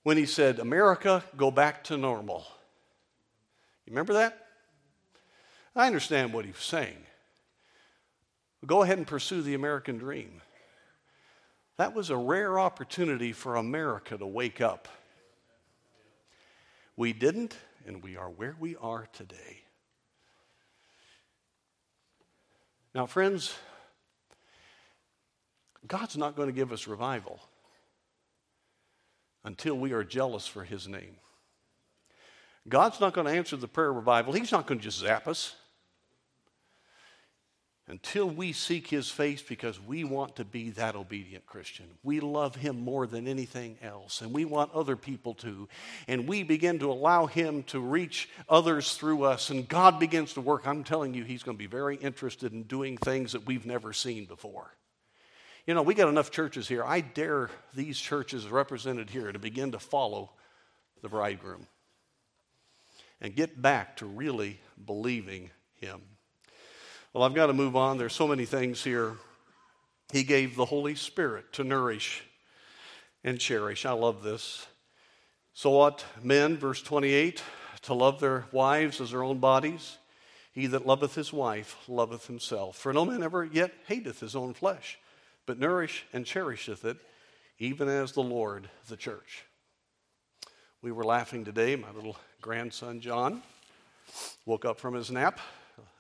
[0.04, 2.46] when he said, America, go back to normal.
[3.86, 4.48] You remember that?
[5.76, 6.98] I understand what he was saying.
[8.66, 10.42] Go ahead and pursue the American dream.
[11.78, 14.88] That was a rare opportunity for America to wake up.
[16.96, 19.64] We didn't, and we are where we are today.
[22.94, 23.54] Now, friends,
[25.88, 27.40] God's not going to give us revival
[29.44, 31.16] until we are jealous for His name.
[32.68, 34.34] God's not going to answer the prayer revival.
[34.34, 35.56] He's not going to just zap us
[37.88, 41.86] until we seek His face because we want to be that obedient Christian.
[42.04, 45.68] We love Him more than anything else, and we want other people to.
[46.08, 50.42] And we begin to allow Him to reach others through us, and God begins to
[50.42, 50.66] work.
[50.66, 53.92] I'm telling you, He's going to be very interested in doing things that we've never
[53.92, 54.74] seen before.
[55.68, 56.84] You know, we got enough churches here.
[56.84, 60.32] I dare these churches represented here to begin to follow
[61.02, 61.68] the bridegroom
[63.24, 66.02] and get back to really believing Him.
[67.14, 67.98] Well, I've got to move on.
[67.98, 69.16] There's so many things here.
[70.12, 72.24] He gave the Holy Spirit to nourish
[73.24, 73.86] and cherish.
[73.86, 74.68] I love this.
[75.54, 77.42] So, what men, verse 28,
[77.84, 79.98] to love their wives as their own bodies?
[80.52, 82.78] He that loveth his wife loveth himself.
[82.78, 85.00] For no man ever yet hateth his own flesh,
[85.46, 86.98] but nourish and cherisheth it,
[87.58, 89.46] even as the Lord the church.
[90.82, 93.42] We were laughing today, my little grandson John
[94.46, 95.40] woke up from his nap,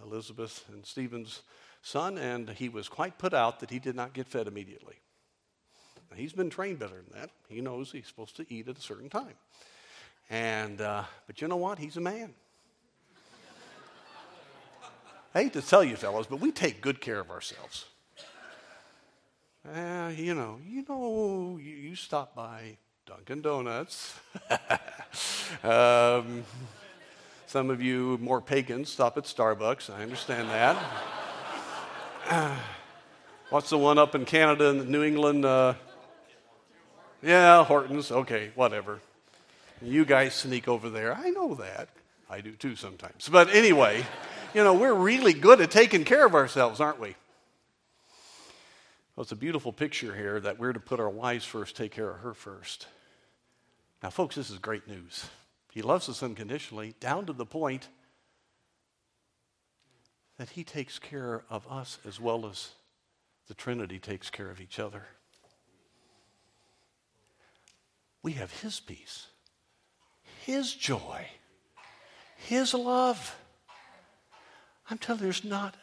[0.03, 1.41] Elizabeth and Stephen's
[1.81, 4.95] son, and he was quite put out that he did not get fed immediately.
[6.11, 7.29] Now, he's been trained better than that.
[7.47, 9.35] He knows he's supposed to eat at a certain time.
[10.29, 11.79] And, uh, but you know what?
[11.79, 12.33] He's a man.
[15.33, 17.85] I hate to tell you, fellows, but we take good care of ourselves.
[19.65, 24.17] Uh, you know, you know, you, you stop by Dunkin' Donuts.
[25.63, 26.45] um,
[27.45, 29.93] some of you more pagans stop at Starbucks.
[29.93, 30.77] I understand that.
[33.49, 35.43] what's the one up in Canada and New England?
[35.43, 35.73] Uh,
[37.21, 38.09] yeah, Hortons.
[38.09, 39.01] Okay, whatever.
[39.81, 41.13] You guys sneak over there.
[41.13, 41.89] I know that.
[42.29, 43.27] I do too sometimes.
[43.27, 44.05] But anyway,
[44.53, 47.15] you know, we're really good at taking care of ourselves, aren't we?
[49.15, 52.09] Well, it's a beautiful picture here that we're to put our wives first, take care
[52.09, 52.87] of her first.
[54.01, 55.27] Now, folks, this is great news.
[55.71, 57.89] He loves us unconditionally, down to the point
[60.37, 62.71] that He takes care of us as well as
[63.47, 65.03] the Trinity takes care of each other.
[68.23, 69.27] We have His peace,
[70.43, 71.27] His joy,
[72.35, 73.35] His love.
[74.89, 75.75] I'm telling you, there's not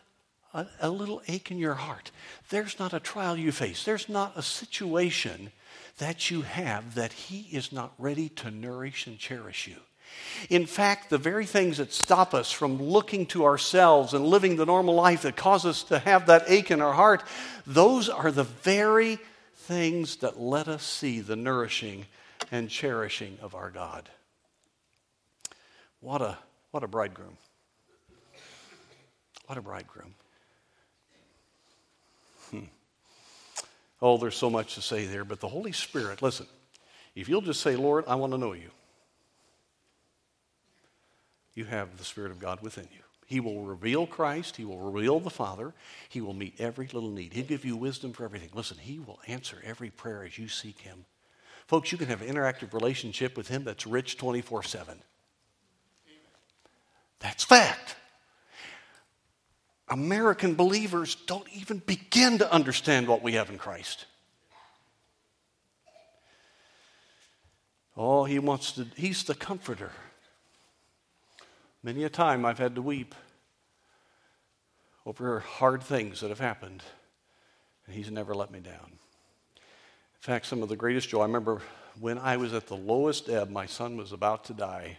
[0.52, 2.10] a, a, little ache in your heart.
[2.48, 3.84] There's not a trial you face.
[3.84, 5.52] There's not a situation
[5.98, 9.76] that you have that He is not ready to nourish and cherish you.
[10.48, 14.66] In fact, the very things that stop us from looking to ourselves and living the
[14.66, 17.22] normal life that cause us to have that ache in our heart,
[17.66, 19.18] those are the very
[19.54, 22.06] things that let us see the nourishing
[22.50, 24.08] and cherishing of our God.
[26.00, 26.38] What a,
[26.70, 27.36] what a bridegroom.
[29.46, 30.14] What a bridegroom.
[34.02, 36.46] Oh, there's so much to say there, but the Holy Spirit, listen,
[37.14, 38.70] if you'll just say, Lord, I want to know you,
[41.54, 43.00] you have the Spirit of God within you.
[43.26, 44.56] He will reveal Christ.
[44.56, 45.72] He will reveal the Father.
[46.08, 47.32] He will meet every little need.
[47.32, 48.50] He'll give you wisdom for everything.
[48.54, 51.04] Listen, He will answer every prayer as you seek Him.
[51.68, 54.98] Folks, you can have an interactive relationship with Him that's rich 24 7.
[57.20, 57.94] That's fact.
[59.90, 64.06] American believers don't even begin to understand what we have in Christ.
[67.96, 69.90] Oh, he wants to, he's the comforter.
[71.82, 73.14] Many a time I've had to weep
[75.04, 76.82] over hard things that have happened,
[77.86, 78.92] and he's never let me down.
[79.56, 81.62] In fact, some of the greatest joy, I remember
[81.98, 84.98] when I was at the lowest ebb, my son was about to die.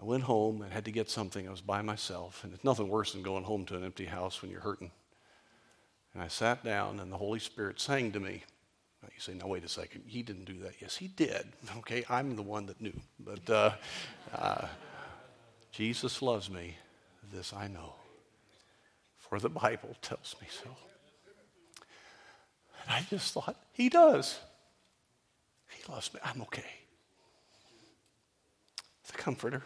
[0.00, 1.46] I went home and had to get something.
[1.46, 4.40] I was by myself, and it's nothing worse than going home to an empty house
[4.40, 4.90] when you're hurting.
[6.14, 8.42] And I sat down, and the Holy Spirit sang to me.
[9.02, 10.04] Now you say, "No, wait a second.
[10.06, 11.52] He didn't do that." Yes, he did.
[11.78, 12.98] Okay, I'm the one that knew.
[13.18, 13.72] But uh,
[14.34, 14.66] uh,
[15.70, 16.76] Jesus loves me.
[17.32, 17.94] This I know,
[19.18, 20.70] for the Bible tells me so.
[22.82, 24.38] And I just thought, He does.
[25.68, 26.20] He loves me.
[26.24, 26.64] I'm okay.
[29.06, 29.62] The Comforter.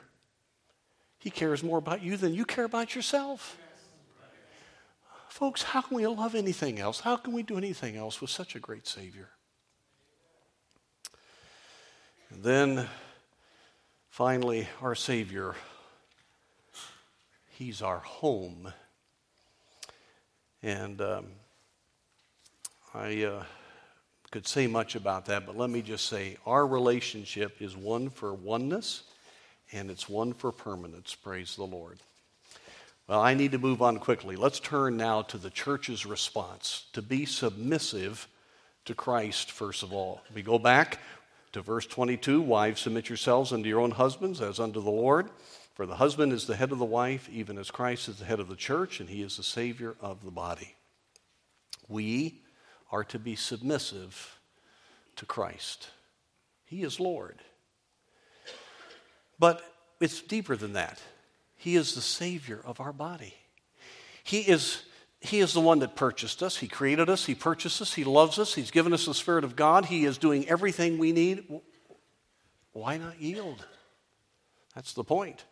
[1.24, 3.56] He cares more about you than you care about yourself.
[5.30, 7.00] Folks, how can we love anything else?
[7.00, 9.30] How can we do anything else with such a great Savior?
[12.28, 12.88] And then,
[14.10, 15.54] finally, our Savior,
[17.48, 18.70] He's our home.
[20.62, 21.26] And um,
[22.92, 23.44] I uh,
[24.30, 28.34] could say much about that, but let me just say our relationship is one for
[28.34, 29.04] oneness
[29.72, 31.14] and it's one for permanence.
[31.14, 31.98] Praise the Lord.
[33.06, 34.34] Well, I need to move on quickly.
[34.34, 38.26] Let's turn now to the church's response to be submissive
[38.86, 40.22] to Christ, first of all.
[40.34, 41.00] We go back
[41.52, 45.28] to verse 22 Wives, submit yourselves unto your own husbands as unto the Lord.
[45.74, 48.40] For the husband is the head of the wife, even as Christ is the head
[48.40, 50.74] of the church, and he is the Savior of the body.
[51.88, 52.42] We
[52.92, 54.38] are to be submissive
[55.16, 55.88] to Christ.
[56.64, 57.40] He is Lord.
[59.38, 59.62] But
[60.00, 61.00] it's deeper than that.
[61.56, 63.34] He is the Savior of our body.
[64.22, 64.82] He is,
[65.20, 66.56] he is the one that purchased us.
[66.56, 67.26] He created us.
[67.26, 67.94] He purchased us.
[67.94, 68.54] He loves us.
[68.54, 69.86] He's given us the Spirit of God.
[69.86, 71.44] He is doing everything we need.
[72.72, 73.64] Why not yield?
[74.74, 75.44] That's the point.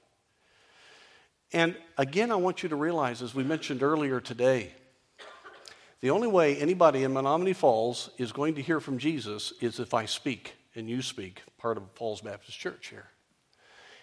[1.53, 4.72] And again, I want you to realize, as we mentioned earlier today,
[6.01, 9.95] the only way anybody in Menomonee Falls is going to hear from Jesus is if
[9.95, 13.07] I speak and you speak, part of Falls Baptist Church here.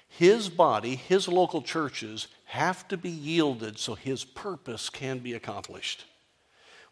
[0.10, 6.06] His body, his local churches have to be yielded so his purpose can be accomplished.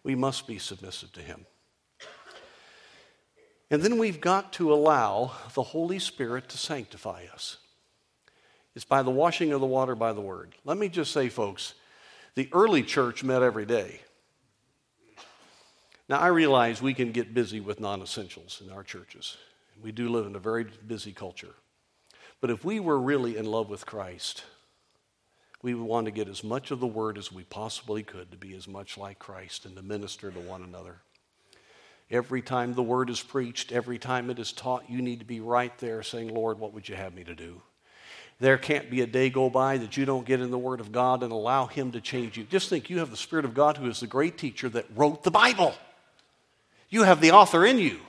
[0.04, 1.46] We must be submissive to him.
[3.70, 7.58] And then we've got to allow the Holy Spirit to sanctify us.
[8.76, 10.56] It's by the washing of the water by the word.
[10.64, 11.74] Let me just say, folks,
[12.36, 14.02] the early church met every day.
[16.08, 19.36] Now, I realize we can get busy with non essentials in our churches.
[19.84, 21.56] We do live in a very busy culture.
[22.40, 24.44] But if we were really in love with Christ,
[25.62, 28.38] we would want to get as much of the word as we possibly could to
[28.38, 30.98] be as much like Christ and to minister to one another.
[32.10, 35.42] Every time the word is preached, every time it is taught, you need to be
[35.42, 37.62] right there saying, Lord, what would you have me to do?
[38.40, 40.92] There can't be a day go by that you don't get in the Word of
[40.92, 42.44] God and allow Him to change you.
[42.44, 45.24] Just think you have the Spirit of God who is the great teacher that wrote
[45.24, 45.74] the Bible.
[46.90, 48.00] You have the author in you.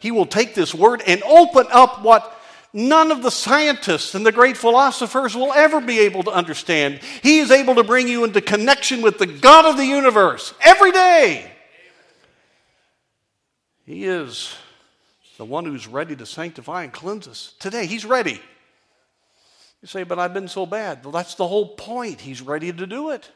[0.00, 2.39] He will take this Word and open up what
[2.72, 7.00] none of the scientists and the great philosophers will ever be able to understand.
[7.22, 10.92] He is able to bring you into connection with the God of the universe every
[10.92, 11.50] day.
[13.84, 14.54] He is
[15.36, 17.54] the one who's ready to sanctify and cleanse us.
[17.58, 18.40] Today, He's ready.
[19.82, 21.02] You say, but I've been so bad.
[21.02, 22.20] Well, that's the whole point.
[22.20, 23.30] He's ready to do it.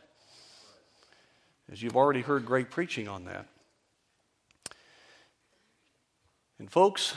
[1.72, 3.46] As you've already heard great preaching on that.
[6.58, 7.14] And, folks,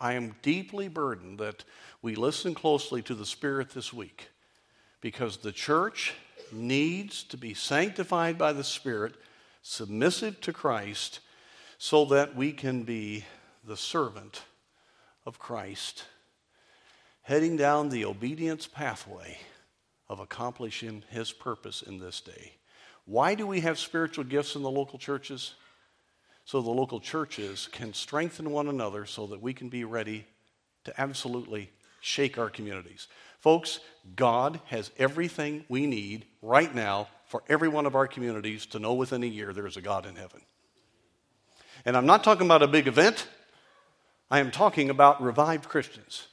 [0.00, 1.64] I am deeply burdened that
[2.00, 4.30] we listen closely to the Spirit this week
[5.02, 6.14] because the church
[6.50, 9.14] needs to be sanctified by the Spirit,
[9.62, 11.20] submissive to Christ,
[11.76, 13.24] so that we can be
[13.62, 14.42] the servant
[15.26, 16.04] of Christ,
[17.22, 19.38] heading down the obedience pathway
[20.08, 22.54] of accomplishing His purpose in this day.
[23.04, 25.54] Why do we have spiritual gifts in the local churches?
[26.50, 30.26] So the local churches can strengthen one another so that we can be ready
[30.82, 31.70] to absolutely
[32.00, 33.06] shake our communities.
[33.38, 33.78] Folks,
[34.16, 38.94] God has everything we need right now for every one of our communities to know
[38.94, 40.40] within a year there is a God in heaven.
[41.84, 43.28] And I'm not talking about a big event,
[44.28, 46.26] I am talking about revived Christians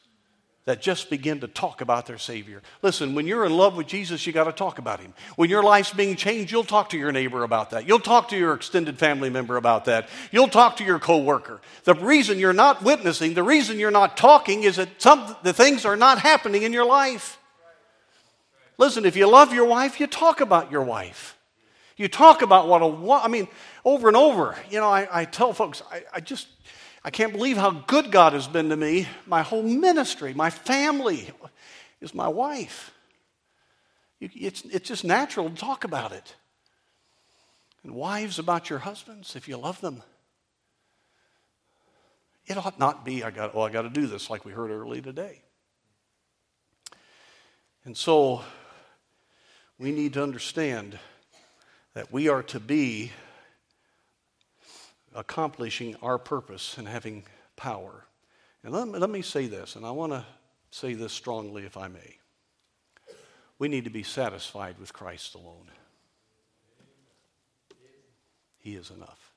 [0.68, 2.62] that just begin to talk about their Savior.
[2.82, 5.14] Listen, when you're in love with Jesus, you got to talk about Him.
[5.38, 7.88] When your life's being changed, you'll talk to your neighbor about that.
[7.88, 10.10] You'll talk to your extended family member about that.
[10.30, 11.62] You'll talk to your coworker.
[11.86, 15.86] The reason you're not witnessing, the reason you're not talking is that some the things
[15.86, 17.40] are not happening in your life.
[18.78, 21.38] Listen, if you love your wife, you talk about your wife.
[21.96, 23.48] You talk about what a, I mean,
[23.86, 24.58] over and over.
[24.70, 26.48] You know, I, I tell folks, I, I just,
[27.08, 29.08] I can't believe how good God has been to me.
[29.26, 31.30] My whole ministry, my family
[32.02, 32.92] is my wife.
[34.20, 36.36] It's, it's just natural to talk about it.
[37.82, 40.04] And wives, about your husbands, if you love them.
[42.46, 44.70] It ought not be, I got, well, I got to do this like we heard
[44.70, 45.44] early today.
[47.86, 48.42] And so
[49.80, 51.00] we need to understand
[51.94, 53.14] that we are to be
[55.18, 57.24] accomplishing our purpose and having
[57.56, 58.06] power.
[58.64, 60.24] And let me, let me say this, and I want to
[60.70, 62.18] say this strongly if I may.
[63.60, 65.72] We need to be satisfied with Christ alone.
[68.60, 69.32] He is enough.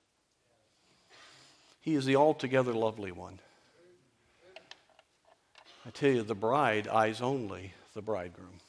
[1.81, 3.39] He is the altogether lovely one.
[5.87, 8.61] I tell you, the bride eyes only the bridegroom.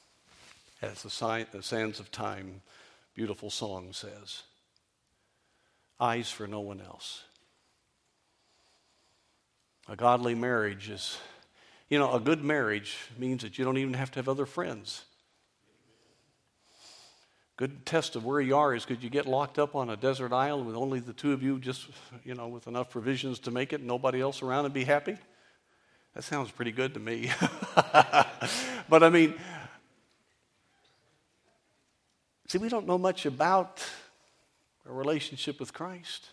[0.81, 2.61] As the, sign, the sands of time
[3.13, 4.43] beautiful song says
[6.01, 7.23] eyes for no one else.
[9.87, 11.19] A godly marriage is,
[11.89, 15.03] you know, a good marriage means that you don't even have to have other friends.
[17.57, 20.33] Good test of where you are is could you get locked up on a desert
[20.33, 21.87] island with only the two of you, just,
[22.23, 25.17] you know, with enough provisions to make it, nobody else around and be happy?
[26.15, 27.31] That sounds pretty good to me.
[28.89, 29.35] but I mean,
[32.47, 33.85] see, we don't know much about
[34.87, 36.29] a relationship with Christ.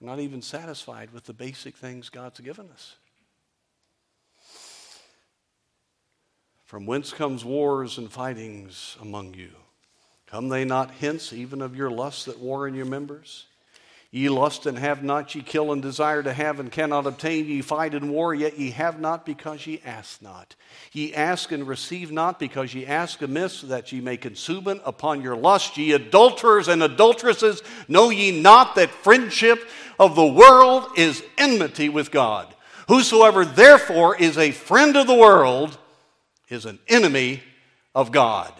[0.00, 2.96] We're not even satisfied with the basic things God's given us.
[6.64, 9.50] From whence comes wars and fightings among you?
[10.26, 13.46] Come they not hence even of your lusts that war in your members?
[14.10, 17.60] Ye lust and have not, ye kill and desire to have and cannot obtain, ye
[17.60, 20.56] fight and war, yet ye have not because ye ask not.
[20.92, 25.20] Ye ask and receive not because ye ask amiss, that ye may consume it upon
[25.20, 25.76] your lust.
[25.76, 32.10] Ye adulterers and adulteresses, know ye not that friendship of the world is enmity with
[32.10, 32.54] God?
[32.88, 35.76] Whosoever therefore is a friend of the world
[36.48, 37.42] is an enemy
[37.94, 38.54] of God.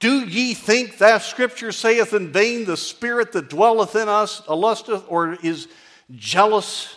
[0.00, 5.04] Do ye think that scripture saith in vain, the spirit that dwelleth in us lusteth
[5.08, 5.66] or is
[6.12, 6.94] jealous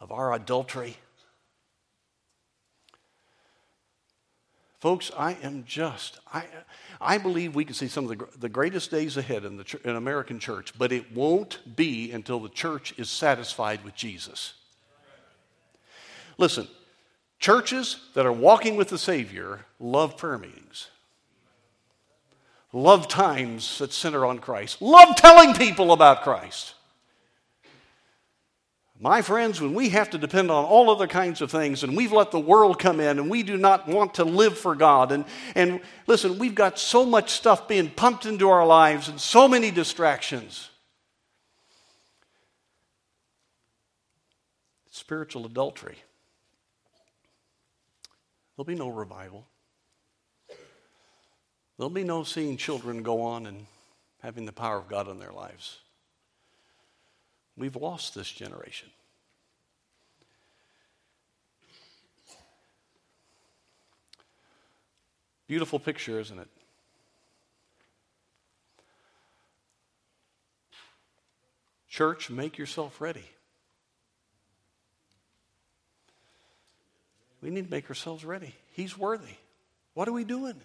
[0.00, 0.96] of our adultery?
[4.78, 6.44] Folks, I am just, I,
[7.00, 9.96] I believe we can see some of the, the greatest days ahead in the in
[9.96, 14.54] American church, but it won't be until the church is satisfied with Jesus.
[16.36, 16.68] Listen,
[17.40, 20.90] churches that are walking with the Savior love prayer meetings
[22.72, 26.74] love times that center on Christ, love telling people about Christ.
[29.00, 32.12] My friends, when we have to depend on all other kinds of things and we've
[32.12, 35.24] let the world come in and we do not want to live for God, and,
[35.54, 39.70] and listen, we've got so much stuff being pumped into our lives and so many
[39.70, 40.68] distractions.
[44.90, 45.96] Spiritual adultery.
[48.56, 49.46] There'll be no revival.
[51.78, 53.66] There'll be no seeing children go on and
[54.20, 55.78] having the power of God in their lives.
[57.56, 58.90] We've lost this generation.
[65.46, 66.48] Beautiful picture, isn't it?
[71.88, 73.24] Church, make yourself ready.
[77.40, 78.54] We need to make ourselves ready.
[78.72, 79.36] He's worthy.
[79.94, 80.60] What are we doing?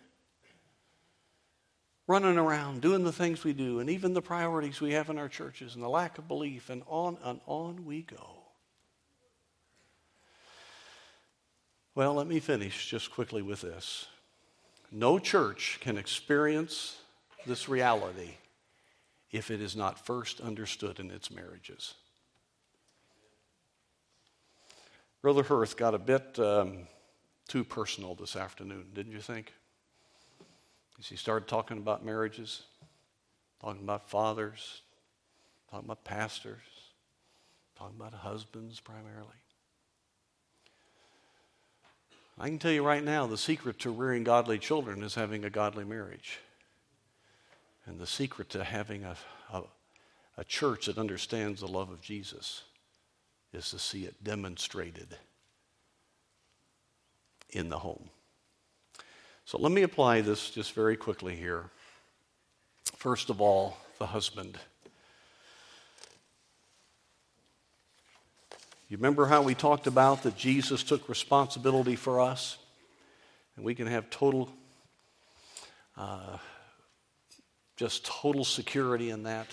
[2.07, 5.29] Running around doing the things we do and even the priorities we have in our
[5.29, 8.43] churches and the lack of belief and on and on we go.
[11.95, 14.07] Well, let me finish just quickly with this.
[14.91, 16.97] No church can experience
[17.45, 18.35] this reality
[19.31, 21.95] if it is not first understood in its marriages.
[25.21, 26.87] Brother Hirth got a bit um,
[27.47, 29.53] too personal this afternoon, didn't you think?
[31.03, 32.61] As he started talking about marriages,
[33.59, 34.83] talking about fathers,
[35.69, 36.61] talking about pastors,
[37.77, 39.27] talking about husbands primarily.
[42.39, 45.49] I can tell you right now the secret to rearing godly children is having a
[45.49, 46.39] godly marriage.
[47.85, 49.17] And the secret to having a,
[49.51, 49.63] a,
[50.37, 52.63] a church that understands the love of Jesus
[53.51, 55.17] is to see it demonstrated
[57.49, 58.09] in the home.
[59.45, 61.65] So let me apply this just very quickly here.
[62.95, 64.57] First of all, the husband.
[68.89, 72.57] You remember how we talked about that Jesus took responsibility for us?
[73.55, 74.49] And we can have total
[75.97, 76.37] uh,
[77.75, 79.47] just total security in that.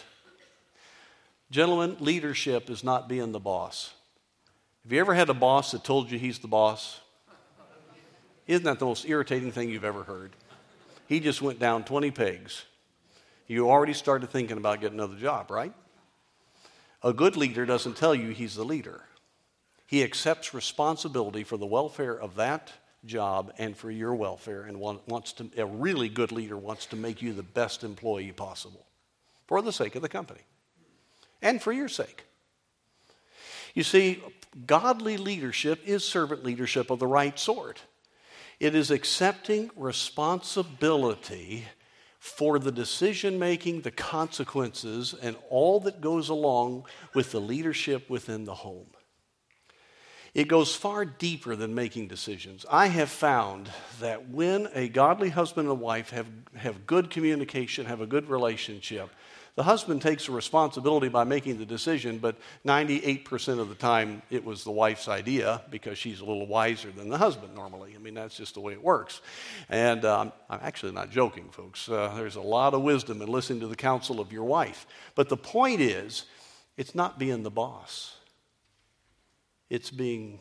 [1.50, 3.92] Gentlemen, leadership is not being the boss.
[4.84, 7.00] Have you ever had a boss that told you he's the boss?
[8.50, 10.32] Isn't that the most irritating thing you've ever heard?
[11.06, 12.64] He just went down 20 pegs.
[13.46, 15.72] You already started thinking about getting another job, right?
[17.04, 19.04] A good leader doesn't tell you he's the leader.
[19.86, 22.72] He accepts responsibility for the welfare of that
[23.04, 27.22] job and for your welfare and wants to a really good leader wants to make
[27.22, 28.84] you the best employee possible
[29.46, 30.42] for the sake of the company
[31.40, 32.24] and for your sake.
[33.74, 34.20] You see,
[34.66, 37.82] godly leadership is servant leadership of the right sort.
[38.60, 41.64] It is accepting responsibility
[42.18, 46.84] for the decision making, the consequences, and all that goes along
[47.14, 48.88] with the leadership within the home.
[50.34, 52.64] It goes far deeper than making decisions.
[52.70, 58.02] I have found that when a godly husband and wife have, have good communication, have
[58.02, 59.10] a good relationship,
[59.60, 62.34] the husband takes the responsibility by making the decision, but
[62.64, 67.10] 98% of the time it was the wife's idea because she's a little wiser than
[67.10, 67.92] the husband normally.
[67.94, 69.20] I mean, that's just the way it works.
[69.68, 71.90] And um, I'm actually not joking, folks.
[71.90, 74.86] Uh, there's a lot of wisdom in listening to the counsel of your wife.
[75.14, 76.24] But the point is,
[76.78, 78.16] it's not being the boss,
[79.68, 80.40] it's being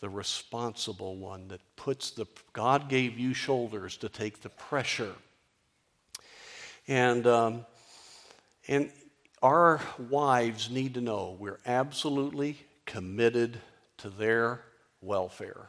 [0.00, 5.14] the responsible one that puts the God gave you shoulders to take the pressure.
[6.86, 7.64] And um,
[8.72, 8.90] and
[9.42, 12.56] our wives need to know we're absolutely
[12.86, 13.60] committed
[13.98, 14.62] to their
[15.02, 15.68] welfare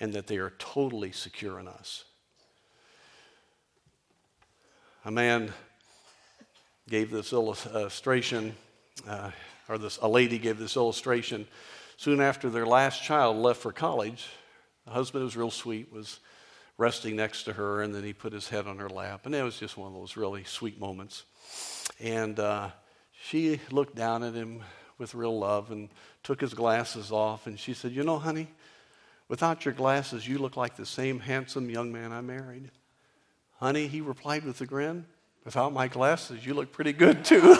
[0.00, 2.04] and that they are totally secure in us.
[5.04, 5.52] A man
[6.88, 8.56] gave this illustration,
[9.06, 9.30] uh,
[9.68, 11.46] or this, a lady gave this illustration.
[11.98, 14.28] Soon after their last child left for college,
[14.86, 16.20] the husband was real sweet, was
[16.78, 19.42] resting next to her, and then he put his head on her lap, and it
[19.42, 21.24] was just one of those really sweet moments.
[22.00, 22.70] And uh,
[23.20, 24.62] she looked down at him
[24.96, 25.88] with real love and
[26.22, 27.46] took his glasses off.
[27.46, 28.48] And she said, You know, honey,
[29.28, 32.70] without your glasses, you look like the same handsome young man I married.
[33.58, 35.06] Honey, he replied with a grin,
[35.44, 37.56] Without my glasses, you look pretty good too.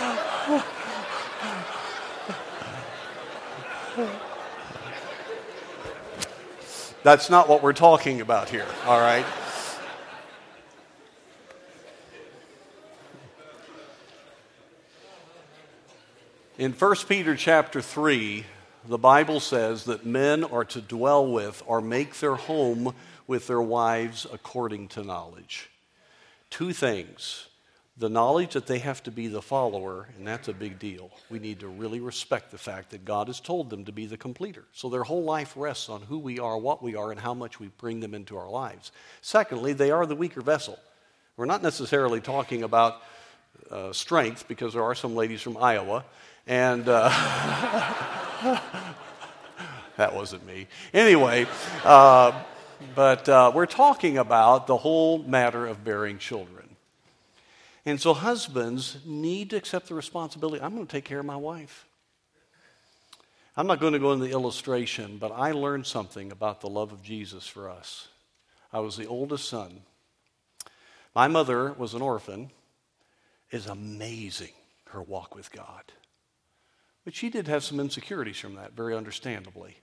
[7.04, 9.26] That's not what we're talking about here, all right?
[16.56, 18.46] In 1 Peter chapter 3,
[18.88, 22.94] the Bible says that men are to dwell with or make their home
[23.26, 25.68] with their wives according to knowledge.
[26.48, 27.48] Two things
[27.96, 31.12] the knowledge that they have to be the follower, and that's a big deal.
[31.30, 34.16] We need to really respect the fact that God has told them to be the
[34.16, 34.64] completer.
[34.72, 37.60] So their whole life rests on who we are, what we are, and how much
[37.60, 38.90] we bring them into our lives.
[39.20, 40.78] Secondly, they are the weaker vessel.
[41.36, 43.02] We're not necessarily talking about
[43.70, 46.04] uh, strength because there are some ladies from Iowa
[46.46, 47.08] and uh,
[49.96, 50.66] that wasn't me.
[50.92, 51.46] Anyway,
[51.84, 52.32] uh,
[52.94, 56.53] but uh, we're talking about the whole matter of bearing children.
[57.86, 61.36] And so husbands need to accept the responsibility I'm going to take care of my
[61.36, 61.86] wife.
[63.56, 66.92] I'm not going to go into the illustration, but I learned something about the love
[66.92, 68.08] of Jesus for us.
[68.72, 69.82] I was the oldest son.
[71.14, 72.50] My mother was an orphan.
[73.50, 74.50] Is amazing
[74.86, 75.84] her walk with God.
[77.04, 79.76] But she did have some insecurities from that, very understandably.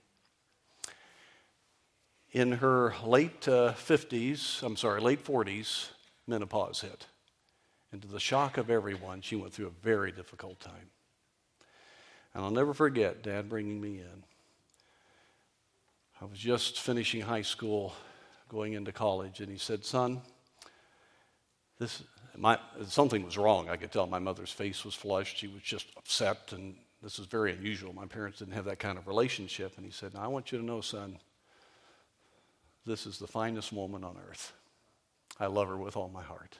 [2.32, 5.88] In her late uh, 50s, I'm sorry, late 40s,
[6.26, 7.06] menopause hit.
[7.92, 10.90] And to the shock of everyone, she went through a very difficult time.
[12.34, 14.24] And I'll never forget Dad bringing me in.
[16.20, 17.94] I was just finishing high school,
[18.48, 20.22] going into college, and he said, Son,
[21.78, 22.02] this,
[22.36, 23.68] my, something was wrong.
[23.68, 25.36] I could tell my mother's face was flushed.
[25.36, 27.92] She was just upset and this was very unusual.
[27.92, 29.76] My parents didn't have that kind of relationship.
[29.76, 31.18] And he said, Now I want you to know, son,
[32.86, 34.52] this is the finest woman on earth.
[35.40, 36.58] I love her with all my heart.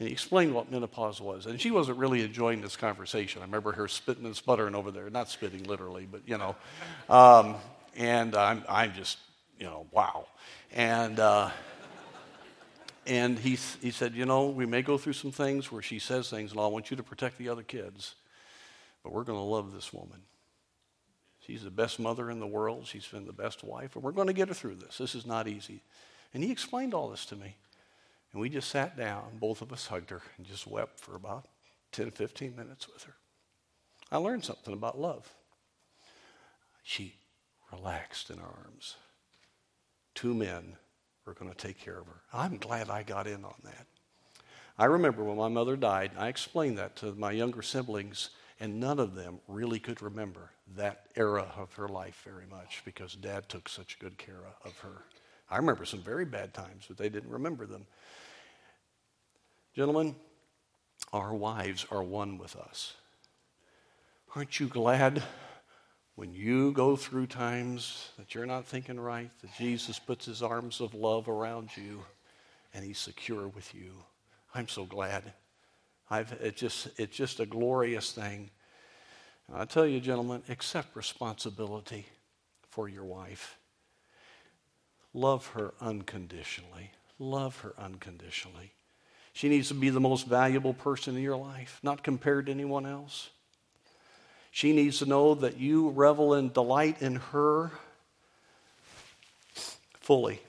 [0.00, 1.44] And he explained what menopause was.
[1.44, 3.42] And she wasn't really enjoying this conversation.
[3.42, 5.10] I remember her spitting and sputtering over there.
[5.10, 6.56] Not spitting literally, but you know.
[7.10, 7.56] Um,
[7.98, 9.18] and I'm, I'm just,
[9.58, 10.26] you know, wow.
[10.72, 11.50] And, uh,
[13.06, 16.30] and he, he said, You know, we may go through some things where she says
[16.30, 18.14] things, and I want you to protect the other kids.
[19.02, 20.22] But we're going to love this woman.
[21.40, 22.86] She's the best mother in the world.
[22.86, 23.96] She's been the best wife.
[23.96, 24.96] And we're going to get her through this.
[24.96, 25.82] This is not easy.
[26.32, 27.56] And he explained all this to me.
[28.32, 31.46] And we just sat down, both of us hugged her, and just wept for about
[31.92, 33.14] 10, 15 minutes with her.
[34.12, 35.28] I learned something about love.
[36.82, 37.14] She
[37.72, 38.96] relaxed in our arms.
[40.14, 40.76] two men
[41.24, 42.22] were going to take care of her.
[42.32, 43.86] I'm glad I got in on that.
[44.78, 48.98] I remember when my mother died, I explained that to my younger siblings, and none
[48.98, 53.68] of them really could remember that era of her life very much because dad took
[53.68, 55.04] such good care of her.
[55.50, 57.86] I remember some very bad times, but they didn't remember them.
[59.72, 60.16] Gentlemen,
[61.12, 62.94] our wives are one with us.
[64.34, 65.22] Aren't you glad
[66.16, 70.80] when you go through times that you're not thinking right, that Jesus puts his arms
[70.80, 72.02] of love around you
[72.74, 73.92] and he's secure with you?
[74.56, 75.32] I'm so glad.
[76.10, 78.50] I've, it just, it's just a glorious thing.
[79.46, 82.06] And I tell you, gentlemen, accept responsibility
[82.70, 83.56] for your wife.
[85.14, 86.90] Love her unconditionally.
[87.20, 88.72] Love her unconditionally.
[89.32, 92.86] She needs to be the most valuable person in your life, not compared to anyone
[92.86, 93.30] else.
[94.50, 97.70] She needs to know that you revel and delight in her
[100.00, 100.40] fully.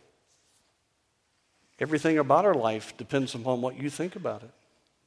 [1.80, 4.52] Everything about her life depends upon what you think about it.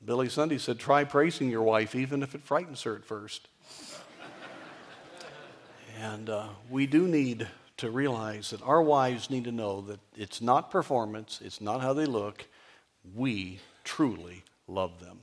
[0.05, 3.49] Billy Sunday said, Try praising your wife, even if it frightens her at first.
[6.01, 7.49] and uh, we do need
[7.79, 11.93] to realize that our wives need to know that it's not performance, it's not how
[11.93, 12.47] they look.
[13.15, 15.19] We truly love them.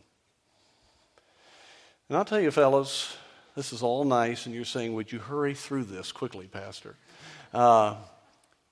[2.10, 3.16] And I'll tell you, fellas,
[3.56, 6.96] this is all nice, and you're saying, Would you hurry through this quickly, Pastor?
[7.54, 7.96] Uh,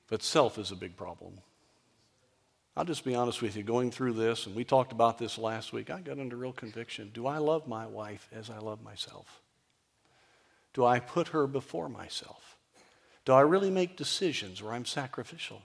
[0.09, 1.33] but self is a big problem.
[2.75, 5.73] I'll just be honest with you, going through this, and we talked about this last
[5.73, 7.11] week, I got under real conviction.
[7.13, 9.41] Do I love my wife as I love myself?
[10.73, 12.57] Do I put her before myself?
[13.25, 15.61] Do I really make decisions where I'm sacrificial?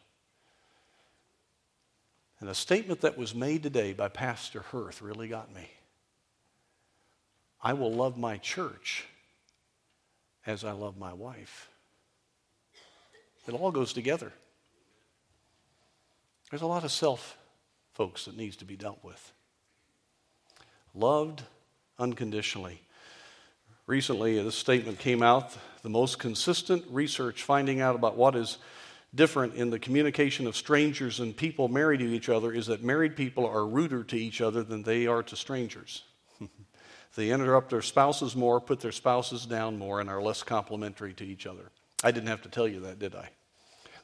[2.45, 5.67] And a statement that was made today by Pastor Hirth really got me.
[7.63, 9.07] I will love my church
[10.45, 11.71] as I love my wife.
[13.49, 14.31] It all goes together.
[16.51, 17.39] There's a lot of self,
[17.95, 19.33] folks, that needs to be dealt with.
[20.93, 21.45] Loved
[21.99, 22.83] unconditionally.
[23.87, 28.59] Recently, this statement came out the most consistent research finding out about what is
[29.15, 33.17] different in the communication of strangers and people married to each other is that married
[33.17, 36.03] people are ruder to each other than they are to strangers.
[37.15, 41.25] they interrupt their spouses more, put their spouses down more, and are less complimentary to
[41.25, 41.71] each other.
[42.03, 43.31] I didn't have to tell you that, did I?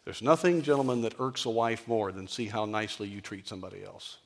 [0.04, 3.84] There's nothing, gentlemen, that irks a wife more than see how nicely you treat somebody
[3.84, 4.18] else.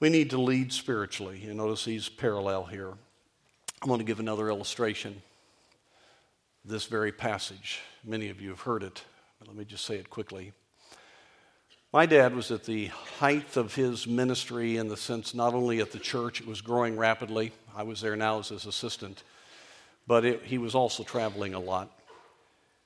[0.00, 1.38] We need to lead spiritually.
[1.38, 2.90] You notice he's parallel here.
[3.80, 5.22] I'm going to give another illustration.
[6.64, 7.80] This very passage.
[8.04, 9.02] Many of you have heard it,
[9.38, 10.52] but let me just say it quickly.
[11.92, 15.92] My dad was at the height of his ministry in the sense not only at
[15.92, 17.52] the church, it was growing rapidly.
[17.76, 19.22] I was there now as his assistant,
[20.06, 21.90] but it, he was also traveling a lot.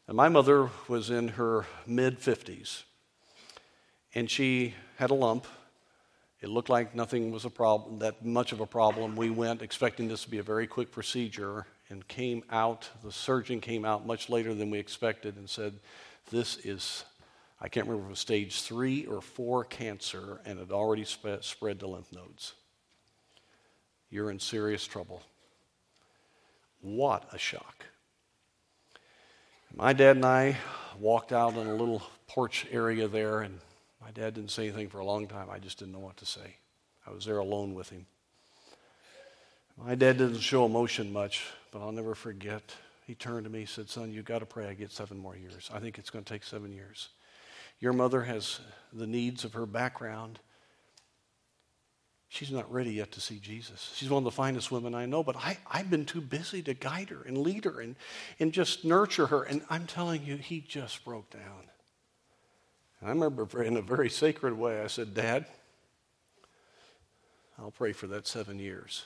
[0.06, 2.82] And my mother was in her mid 50s,
[4.14, 5.46] and she had a lump
[6.40, 9.16] it looked like nothing was a problem, that much of a problem.
[9.16, 13.61] We went expecting this to be a very quick procedure and came out, the surgeon
[13.61, 15.74] came out much later than we expected and said,
[16.30, 17.05] This is,
[17.61, 21.41] I can't remember if it was stage three or four cancer and it already sp-
[21.43, 22.55] spread to lymph nodes.
[24.11, 25.22] You're in serious trouble.
[26.80, 27.84] What a shock.
[29.74, 30.57] My dad and I
[30.99, 33.59] walked out in a little porch area there and
[34.03, 35.49] my dad didn't say anything for a long time.
[35.51, 36.57] I just didn't know what to say.
[37.07, 38.07] I was there alone with him.
[39.76, 42.74] My dad didn't show emotion much, but I'll never forget.
[43.06, 45.36] He turned to me and said, Son, you've got to pray I get seven more
[45.36, 45.70] years.
[45.72, 47.08] I think it's going to take seven years.
[47.80, 48.60] Your mother has
[48.92, 50.40] the needs of her background.
[52.28, 53.92] She's not ready yet to see Jesus.
[53.94, 56.74] She's one of the finest women I know, but I, I've been too busy to
[56.74, 57.96] guide her and lead her and,
[58.38, 59.44] and just nurture her.
[59.44, 61.70] And I'm telling you, he just broke down.
[63.00, 65.46] I remember in a very sacred way, I said, Dad,
[67.58, 69.04] I'll pray for that seven years.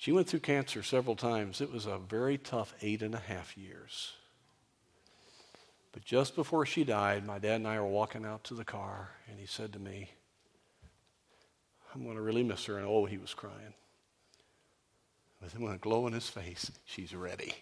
[0.00, 1.60] She went through cancer several times.
[1.60, 4.14] It was a very tough eight and a half years.
[5.92, 9.10] But just before she died, my dad and I were walking out to the car,
[9.28, 10.08] and he said to me,
[11.94, 12.78] I'm going to really miss her.
[12.78, 13.74] And oh, he was crying.
[15.42, 17.52] With a glow in his face, she's ready.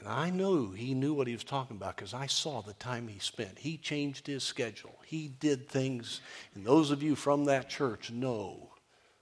[0.00, 3.06] And I knew he knew what he was talking about because I saw the time
[3.06, 3.60] he spent.
[3.60, 4.98] He changed his schedule.
[5.06, 6.20] He did things,
[6.56, 8.70] and those of you from that church know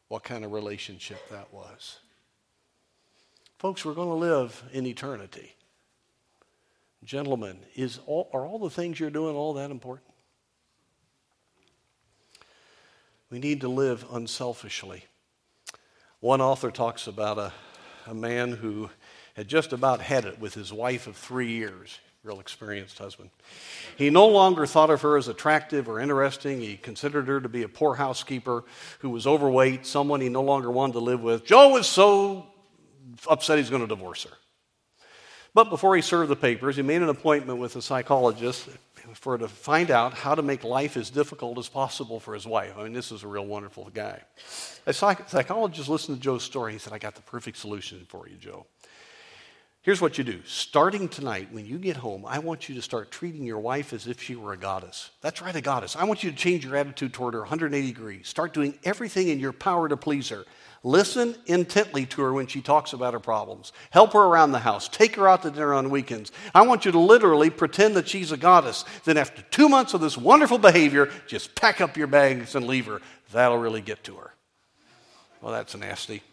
[0.08, 1.98] what kind of relationship that was.
[3.58, 5.54] Folks, we're going to live in eternity.
[7.04, 10.12] Gentlemen, is all, are all the things you're doing all that important?
[13.30, 15.04] We need to live unselfishly.
[16.20, 17.52] One author talks about a,
[18.06, 18.90] a man who
[19.34, 23.30] had just about had it with his wife of three years real experienced husband.
[23.96, 26.60] He no longer thought of her as attractive or interesting.
[26.60, 28.64] He considered her to be a poor housekeeper
[28.98, 31.44] who was overweight, someone he no longer wanted to live with.
[31.44, 32.46] Joe was so
[33.30, 34.36] upset he's going to divorce her.
[35.54, 38.68] But before he served the papers, he made an appointment with a psychologist
[39.14, 42.72] for to find out how to make life as difficult as possible for his wife.
[42.76, 44.20] I mean, this is a real wonderful guy.
[44.86, 46.72] A psych- psychologist listened to Joe's story.
[46.72, 48.66] He said, I got the perfect solution for you, Joe.
[49.86, 50.40] Here's what you do.
[50.44, 54.08] Starting tonight, when you get home, I want you to start treating your wife as
[54.08, 55.10] if she were a goddess.
[55.20, 55.94] That's right, a goddess.
[55.94, 58.26] I want you to change your attitude toward her 180 degrees.
[58.26, 60.44] Start doing everything in your power to please her.
[60.82, 63.72] Listen intently to her when she talks about her problems.
[63.90, 64.88] Help her around the house.
[64.88, 66.32] Take her out to dinner on weekends.
[66.52, 68.84] I want you to literally pretend that she's a goddess.
[69.04, 72.86] Then, after two months of this wonderful behavior, just pack up your bags and leave
[72.86, 73.00] her.
[73.30, 74.34] That'll really get to her.
[75.40, 76.24] Well, that's nasty.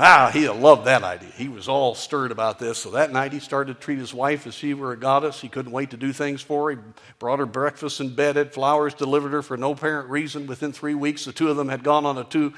[0.00, 1.30] Ah, he loved that idea.
[1.36, 2.78] He was all stirred about this.
[2.78, 5.40] So that night he started to treat his wife as she were a goddess.
[5.40, 6.76] He couldn't wait to do things for her.
[6.76, 6.82] He
[7.18, 10.46] brought her breakfast in bed, had flowers delivered her for no apparent reason.
[10.46, 12.52] Within three weeks, the two of them had gone on a two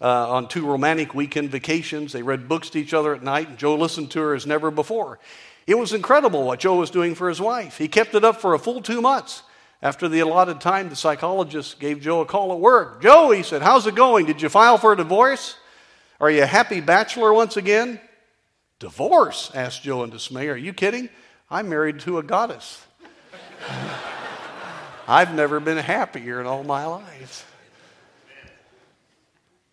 [0.00, 2.12] uh, on two romantic weekend vacations.
[2.12, 4.70] They read books to each other at night, and Joe listened to her as never
[4.70, 5.18] before.
[5.66, 7.76] It was incredible what Joe was doing for his wife.
[7.76, 9.42] He kept it up for a full two months.
[9.82, 13.02] After the allotted time, the psychologist gave Joe a call at work.
[13.02, 14.24] Joe, he said, How's it going?
[14.24, 15.56] Did you file for a divorce?
[16.20, 17.98] Are you a happy bachelor once again?
[18.78, 19.50] Divorce?
[19.54, 20.48] asked Joe in dismay.
[20.48, 21.08] Are you kidding?
[21.50, 22.84] I'm married to a goddess.
[25.08, 27.46] I've never been happier in all my life.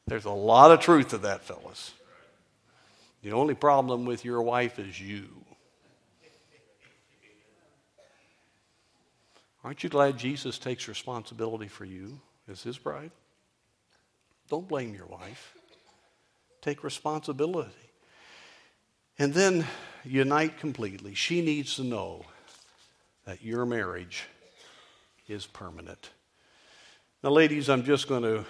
[0.08, 1.92] There's a lot of truth to that, fellas.
[3.24, 5.28] The only problem with your wife is you.
[9.66, 13.12] Aren't you glad Jesus takes responsibility for you as his bride?
[14.50, 15.57] Don't blame your wife.
[16.62, 17.72] Take responsibility.
[19.20, 19.66] And then
[20.04, 21.14] unite completely.
[21.14, 22.26] She needs to know
[23.26, 24.26] that your marriage
[25.28, 26.12] is permanent.
[27.24, 28.46] Now, ladies, I'm just going to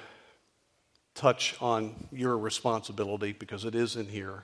[1.15, 4.43] touch on your responsibility because it is in here.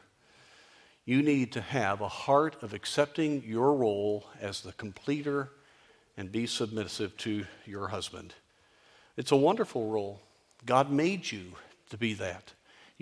[1.06, 5.50] You need to have a heart of accepting your role as the completer
[6.18, 8.34] and be submissive to your husband.
[9.18, 10.22] It's a wonderful role.
[10.66, 11.52] God made you
[11.90, 12.54] to be that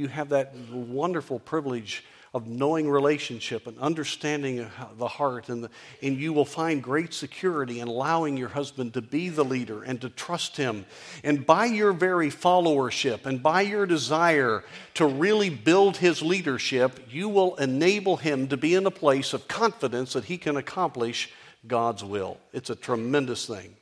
[0.01, 4.65] you have that wonderful privilege of knowing relationship and understanding
[4.97, 5.69] the heart, and, the,
[6.01, 10.01] and you will find great security in allowing your husband to be the leader and
[10.01, 10.85] to trust him.
[11.23, 14.63] And by your very followership and by your desire
[14.95, 19.47] to really build his leadership, you will enable him to be in a place of
[19.47, 21.29] confidence that he can accomplish
[21.67, 22.37] God's will.
[22.53, 23.75] It's a tremendous thing.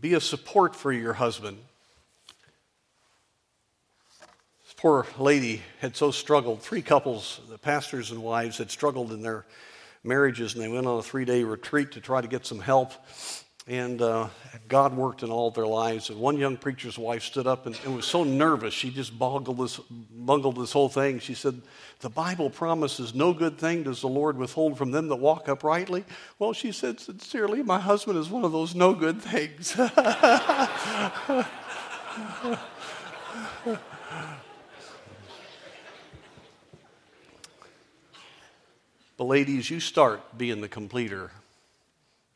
[0.00, 1.58] Be a support for your husband
[4.76, 6.62] poor lady had so struggled.
[6.62, 9.46] Three couples, the pastors and wives, had struggled in their
[10.04, 12.92] marriages, and they went on a three day retreat to try to get some help.
[13.68, 14.28] And uh,
[14.68, 16.08] God worked in all their lives.
[16.08, 19.58] And one young preacher's wife stood up and, and was so nervous, she just bungled
[19.58, 21.18] this, bungled this whole thing.
[21.18, 21.60] She said,
[21.98, 26.04] The Bible promises no good thing does the Lord withhold from them that walk uprightly.
[26.38, 29.74] Well, she said sincerely, My husband is one of those no good things.
[39.16, 41.30] But, ladies, you start being the completer,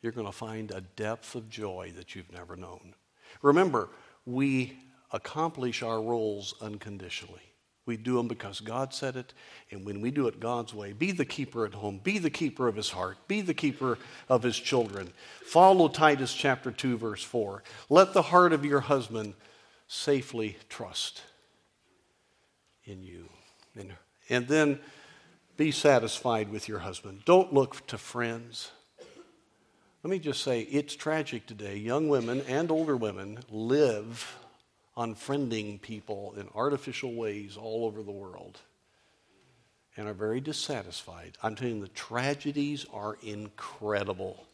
[0.01, 2.95] you're going to find a depth of joy that you've never known.
[3.41, 3.89] Remember,
[4.25, 4.77] we
[5.11, 7.41] accomplish our roles unconditionally.
[7.85, 9.33] We do them because God said it,
[9.71, 12.67] and when we do it God's way, be the keeper at home, be the keeper
[12.67, 13.97] of his heart, be the keeper
[14.29, 15.11] of his children.
[15.43, 17.63] Follow Titus chapter 2, verse 4.
[17.89, 19.33] Let the heart of your husband
[19.87, 21.21] safely trust
[22.85, 23.29] in you.
[23.75, 23.93] And,
[24.29, 24.79] and then
[25.61, 27.21] be satisfied with your husband.
[27.23, 28.71] Don't look to friends.
[30.01, 31.77] Let me just say, it's tragic today.
[31.77, 34.39] Young women and older women live
[34.97, 38.57] on friending people in artificial ways all over the world
[39.95, 41.37] and are very dissatisfied.
[41.43, 44.47] I'm telling you, the tragedies are incredible.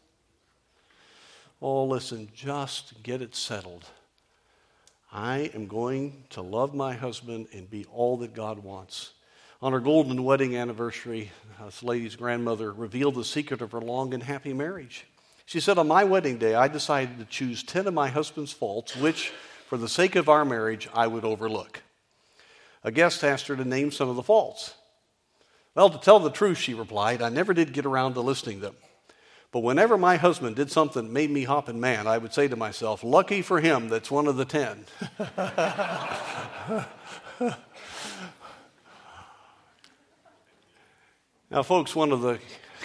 [1.62, 3.86] Oh, listen, just get it settled.
[5.10, 9.14] I am going to love my husband and be all that God wants.
[9.60, 14.14] On her golden wedding anniversary, uh, this lady's grandmother revealed the secret of her long
[14.14, 15.08] and happy marriage.
[15.48, 18.96] She said, On my wedding day, I decided to choose 10 of my husband's faults,
[18.96, 19.30] which,
[19.68, 21.82] for the sake of our marriage, I would overlook.
[22.84, 24.76] A guest asked her to name some of the faults.
[25.74, 28.76] Well, to tell the truth, she replied, I never did get around to listing them.
[29.52, 32.56] But whenever my husband did something that made me hopping mad, I would say to
[32.56, 34.86] myself, Lucky for him, that's one of the 10.
[41.50, 42.40] Now, folks, one of the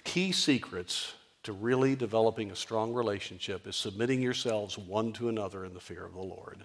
[0.04, 5.74] key secrets to really developing a strong relationship is submitting yourselves one to another in
[5.74, 6.64] the fear of the Lord.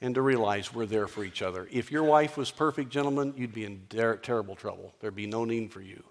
[0.00, 1.66] And to realize we're there for each other.
[1.72, 4.94] If your wife was perfect, gentlemen, you'd be in ter- terrible trouble.
[5.00, 6.04] There'd be no need for you.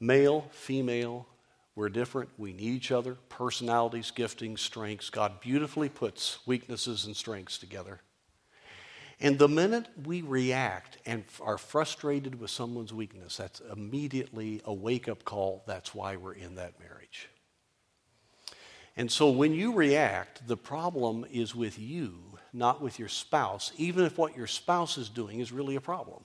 [0.00, 1.26] Male, female,
[1.74, 2.30] we're different.
[2.38, 3.16] We need each other.
[3.28, 5.10] Personalities, giftings, strengths.
[5.10, 8.00] God beautifully puts weaknesses and strengths together.
[9.20, 15.08] And the minute we react and are frustrated with someone's weakness, that's immediately a wake
[15.08, 15.62] up call.
[15.66, 17.28] That's why we're in that marriage.
[18.96, 22.14] And so when you react, the problem is with you,
[22.52, 26.22] not with your spouse, even if what your spouse is doing is really a problem.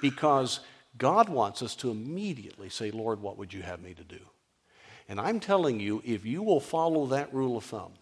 [0.00, 0.60] Because
[0.98, 4.20] God wants us to immediately say, Lord, what would you have me to do?
[5.08, 7.92] And I'm telling you, if you will follow that rule of thumb,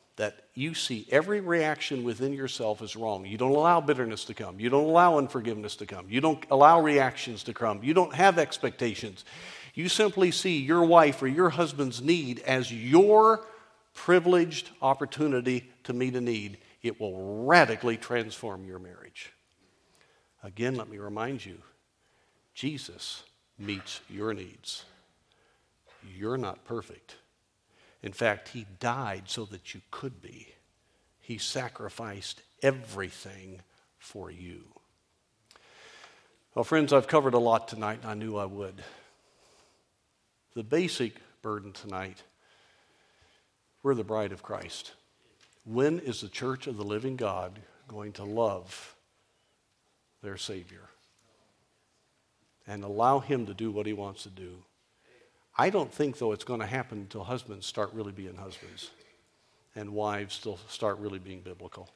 [0.58, 3.24] you see every reaction within yourself is wrong.
[3.24, 4.58] You don't allow bitterness to come.
[4.58, 6.06] You don't allow unforgiveness to come.
[6.10, 7.84] You don't allow reactions to come.
[7.84, 9.24] You don't have expectations.
[9.74, 13.46] You simply see your wife or your husband's need as your
[13.94, 16.58] privileged opportunity to meet a need.
[16.82, 19.32] It will radically transform your marriage.
[20.42, 21.58] Again, let me remind you
[22.52, 23.22] Jesus
[23.60, 24.84] meets your needs.
[26.16, 27.14] You're not perfect.
[28.02, 30.48] In fact, he died so that you could be.
[31.20, 33.60] He sacrificed everything
[33.98, 34.64] for you.
[36.54, 38.82] Well, friends, I've covered a lot tonight, and I knew I would.
[40.54, 42.22] The basic burden tonight
[43.82, 44.92] we're the bride of Christ.
[45.64, 48.96] When is the church of the living God going to love
[50.22, 50.88] their Savior
[52.66, 54.64] and allow Him to do what He wants to do?
[55.58, 58.90] I don't think, though, it's going to happen until husbands start really being husbands
[59.74, 61.88] and wives still start really being biblical.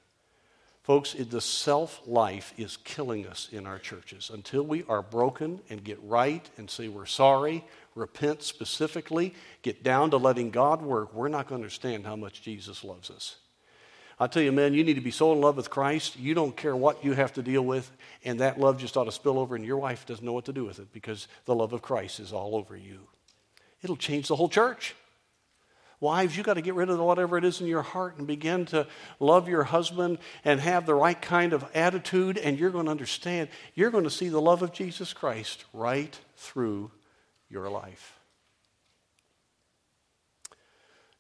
[0.82, 4.30] Folks, the self life is killing us in our churches.
[4.32, 10.10] Until we are broken and get right and say we're sorry, repent specifically, get down
[10.10, 13.36] to letting God work, we're not going to understand how much Jesus loves us.
[14.18, 16.56] I tell you, man, you need to be so in love with Christ, you don't
[16.56, 17.90] care what you have to deal with,
[18.24, 20.52] and that love just ought to spill over, and your wife doesn't know what to
[20.52, 23.00] do with it because the love of Christ is all over you
[23.83, 24.95] it'll change the whole church.
[26.01, 28.66] Wives, you got to get rid of whatever it is in your heart and begin
[28.66, 28.89] to
[29.20, 33.49] love your husband and have the right kind of attitude, and you're going to understand.
[33.76, 36.91] You're going to see the love of Jesus Christ right through
[37.49, 38.18] your life.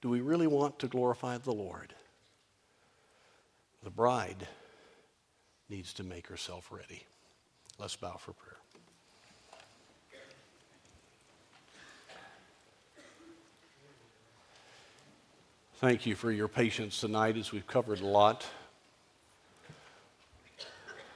[0.00, 1.94] Do we really want to glorify the Lord?
[3.84, 4.48] The bride
[5.68, 7.06] needs to make herself ready.
[7.78, 8.51] Let's bow for prayer.
[15.82, 18.46] Thank you for your patience tonight as we've covered a lot.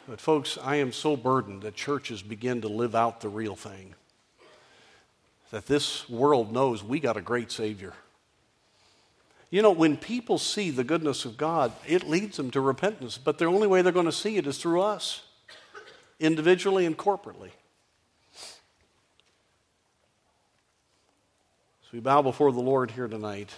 [0.09, 3.95] But, folks, I am so burdened that churches begin to live out the real thing.
[5.53, 7.93] That this world knows we got a great Savior.
[9.51, 13.19] You know, when people see the goodness of God, it leads them to repentance.
[13.19, 15.23] But the only way they're going to see it is through us,
[16.19, 17.51] individually and corporately.
[21.83, 23.55] So we bow before the Lord here tonight.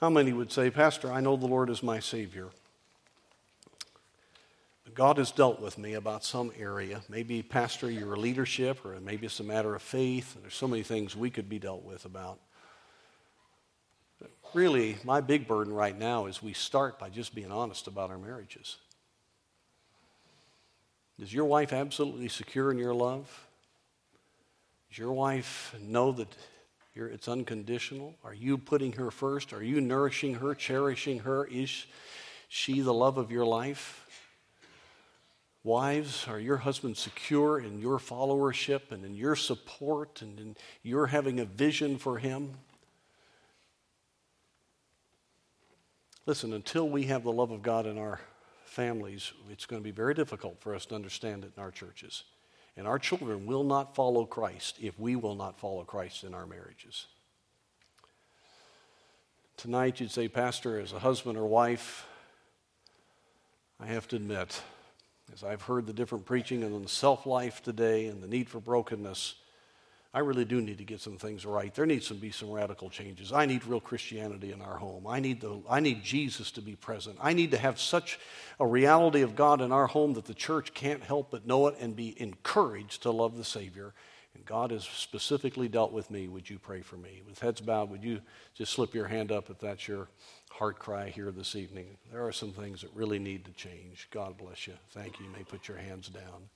[0.00, 2.48] How many would say, Pastor, I know the Lord is my Savior?
[4.96, 7.02] God has dealt with me about some area.
[7.10, 10.38] Maybe, Pastor, your leadership, or maybe it's a matter of faith.
[10.40, 12.38] There's so many things we could be dealt with about.
[14.18, 18.10] But really, my big burden right now is we start by just being honest about
[18.10, 18.76] our marriages.
[21.18, 23.46] Is your wife absolutely secure in your love?
[24.88, 26.28] Does your wife know that
[26.96, 28.14] you're, it's unconditional.
[28.24, 29.52] Are you putting her first?
[29.52, 31.44] Are you nourishing her, cherishing her?
[31.44, 31.84] Is
[32.48, 34.02] she the love of your life?
[35.62, 41.08] Wives, are your husbands secure in your followership and in your support and in your
[41.08, 42.54] having a vision for him?
[46.24, 48.20] Listen, until we have the love of God in our
[48.64, 52.24] families, it's going to be very difficult for us to understand it in our churches.
[52.76, 56.46] And our children will not follow Christ if we will not follow Christ in our
[56.46, 57.06] marriages.
[59.56, 62.06] Tonight, you'd say, Pastor, as a husband or wife,
[63.80, 64.60] I have to admit,
[65.32, 69.34] as I've heard the different preaching on self life today and the need for brokenness,
[70.16, 71.74] I really do need to get some things right.
[71.74, 73.32] There needs to be some radical changes.
[73.32, 75.06] I need real Christianity in our home.
[75.06, 77.18] I need, the, I need Jesus to be present.
[77.20, 78.18] I need to have such
[78.58, 81.76] a reality of God in our home that the church can't help but know it
[81.80, 83.92] and be encouraged to love the Savior
[84.36, 87.22] and God has specifically dealt with me, would you pray for me?
[87.26, 88.20] With heads bowed, would you
[88.54, 90.08] just slip your hand up if that's your
[90.50, 91.96] heart cry here this evening?
[92.12, 94.08] There are some things that really need to change.
[94.10, 94.74] God bless you.
[94.90, 95.24] Thank you.
[95.24, 96.50] You may put your hands down.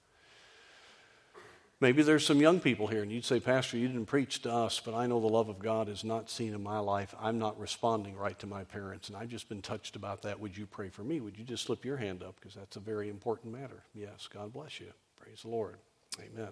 [1.83, 4.83] Maybe there's some young people here, and you'd say, Pastor, you didn't preach to us,
[4.85, 7.15] but I know the love of God is not seen in my life.
[7.19, 10.39] I'm not responding right to my parents, and I've just been touched about that.
[10.41, 11.21] Would you pray for me?
[11.21, 12.37] Would you just slip your hand up?
[12.39, 13.83] Because that's a very important matter.
[13.95, 14.89] Yes, God bless you.
[15.19, 15.77] Praise the Lord.
[16.19, 16.51] Amen.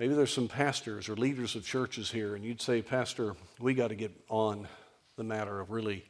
[0.00, 3.88] Maybe there's some pastors or leaders of churches here, and you'd say, Pastor, we got
[3.88, 4.66] to get on
[5.14, 6.04] the matter of really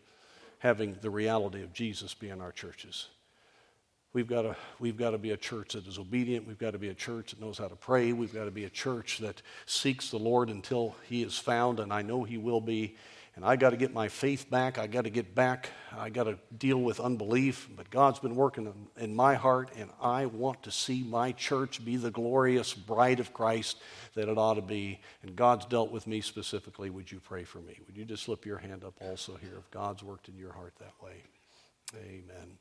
[0.61, 3.09] having the reality of Jesus be in our churches.
[4.14, 6.46] We've got, to, we've got to be a church that is obedient.
[6.46, 8.12] We've got to be a church that knows how to pray.
[8.12, 11.92] We've got to be a church that seeks the Lord until He is found, and
[11.92, 12.96] I know He will be.
[13.34, 14.78] And I got to get my faith back.
[14.78, 15.70] I got to get back.
[15.98, 17.68] I got to deal with unbelief.
[17.76, 21.96] But God's been working in my heart, and I want to see my church be
[21.96, 23.82] the glorious bride of Christ
[24.14, 25.00] that it ought to be.
[25.24, 26.90] And God's dealt with me specifically.
[26.90, 27.80] Would you pray for me?
[27.88, 30.74] Would you just slip your hand up also here if God's worked in your heart
[30.78, 31.24] that way?
[31.96, 32.58] Amen.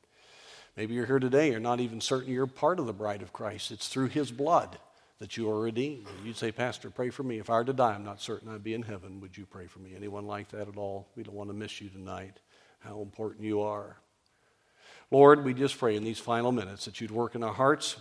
[0.76, 3.72] Maybe you're here today, you're not even certain you're part of the bride of Christ.
[3.72, 4.78] It's through his blood
[5.20, 6.08] that you are redeemed.
[6.18, 7.38] And you'd say, Pastor, pray for me.
[7.40, 9.22] If I were to die, I'm not certain I'd be in heaven.
[9.22, 9.94] Would you pray for me?
[9.96, 11.08] Anyone like that at all?
[11.16, 12.40] We don't want to miss you tonight,
[12.80, 13.98] how important you are.
[15.12, 17.98] Lord, we just pray in these final minutes that you'd work in our hearts.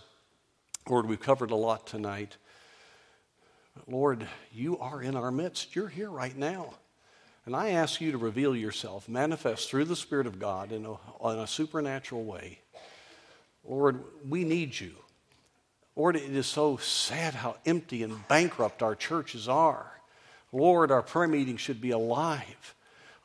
[0.88, 2.38] Lord, we've covered a lot tonight.
[3.86, 5.76] Lord, you are in our midst.
[5.76, 6.74] You're here right now.
[7.44, 10.92] And I ask you to reveal yourself, manifest through the Spirit of God in a,
[11.30, 12.61] in a supernatural way.
[13.64, 14.92] Lord, we need you.
[15.94, 19.86] Lord, it is so sad how empty and bankrupt our churches are.
[20.52, 22.74] Lord, our prayer meeting should be alive.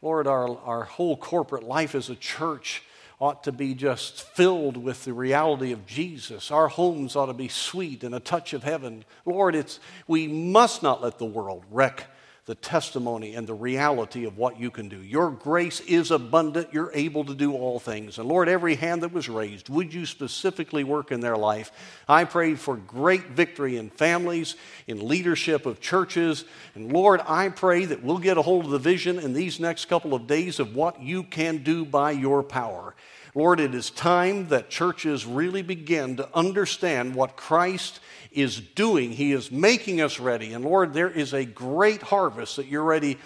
[0.02, 2.84] Lord, our, our whole corporate life as a church
[3.20, 6.52] ought to be just filled with the reality of Jesus.
[6.52, 9.06] Our homes ought to be sweet and a touch of heaven.
[9.26, 12.06] Lord, it's, we must not let the world wreck
[12.48, 15.04] the testimony and the reality of what you can do.
[15.04, 16.70] Your grace is abundant.
[16.72, 18.18] You're able to do all things.
[18.18, 21.74] And Lord, every hand that was raised, would you specifically work in their life?
[22.08, 24.56] I pray for great victory in families,
[24.88, 26.46] in leadership of churches.
[26.74, 29.86] And Lord, I pray that we'll get a hold of the vision in these next
[29.86, 32.96] couple of days of what you can do by your power.
[33.36, 38.00] Lord, it is time that churches really begin to understand what Christ
[38.38, 39.12] is doing.
[39.12, 40.54] He is making us ready.
[40.54, 43.18] And Lord, there is a great harvest that you're ready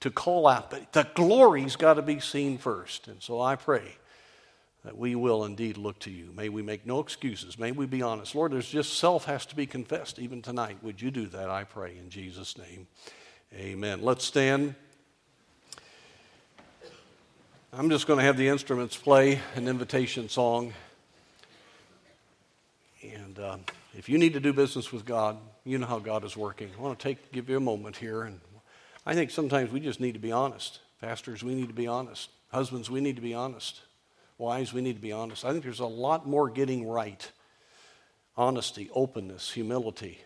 [0.00, 0.70] to call out.
[0.70, 3.06] But the glory's got to be seen first.
[3.06, 3.96] And so I pray
[4.84, 6.32] that we will indeed look to you.
[6.34, 7.58] May we make no excuses.
[7.58, 8.34] May we be honest.
[8.34, 10.78] Lord, there's just self has to be confessed even tonight.
[10.82, 11.48] Would you do that?
[11.48, 12.88] I pray in Jesus' name.
[13.54, 14.02] Amen.
[14.02, 14.74] Let's stand.
[17.72, 20.72] I'm just going to have the instruments play an invitation song.
[23.02, 23.38] And.
[23.38, 23.58] Uh,
[23.98, 26.70] if you need to do business with God, you know how God is working.
[26.78, 28.40] I want to take give you a moment here, and
[29.04, 30.78] I think sometimes we just need to be honest.
[31.00, 32.30] Pastors, we need to be honest.
[32.52, 33.80] Husbands, we need to be honest.
[34.38, 35.44] Wives, we need to be honest.
[35.44, 37.28] I think there's a lot more getting right.
[38.36, 40.20] Honesty, openness, humility,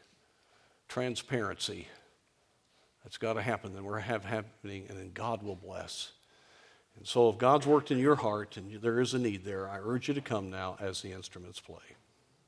[0.86, 1.88] transparency.
[3.04, 3.72] That's got to happen.
[3.72, 6.12] Then we're have happening, and then God will bless.
[6.98, 9.78] And so, if God's worked in your heart and there is a need there, I
[9.78, 11.96] urge you to come now as the instruments play.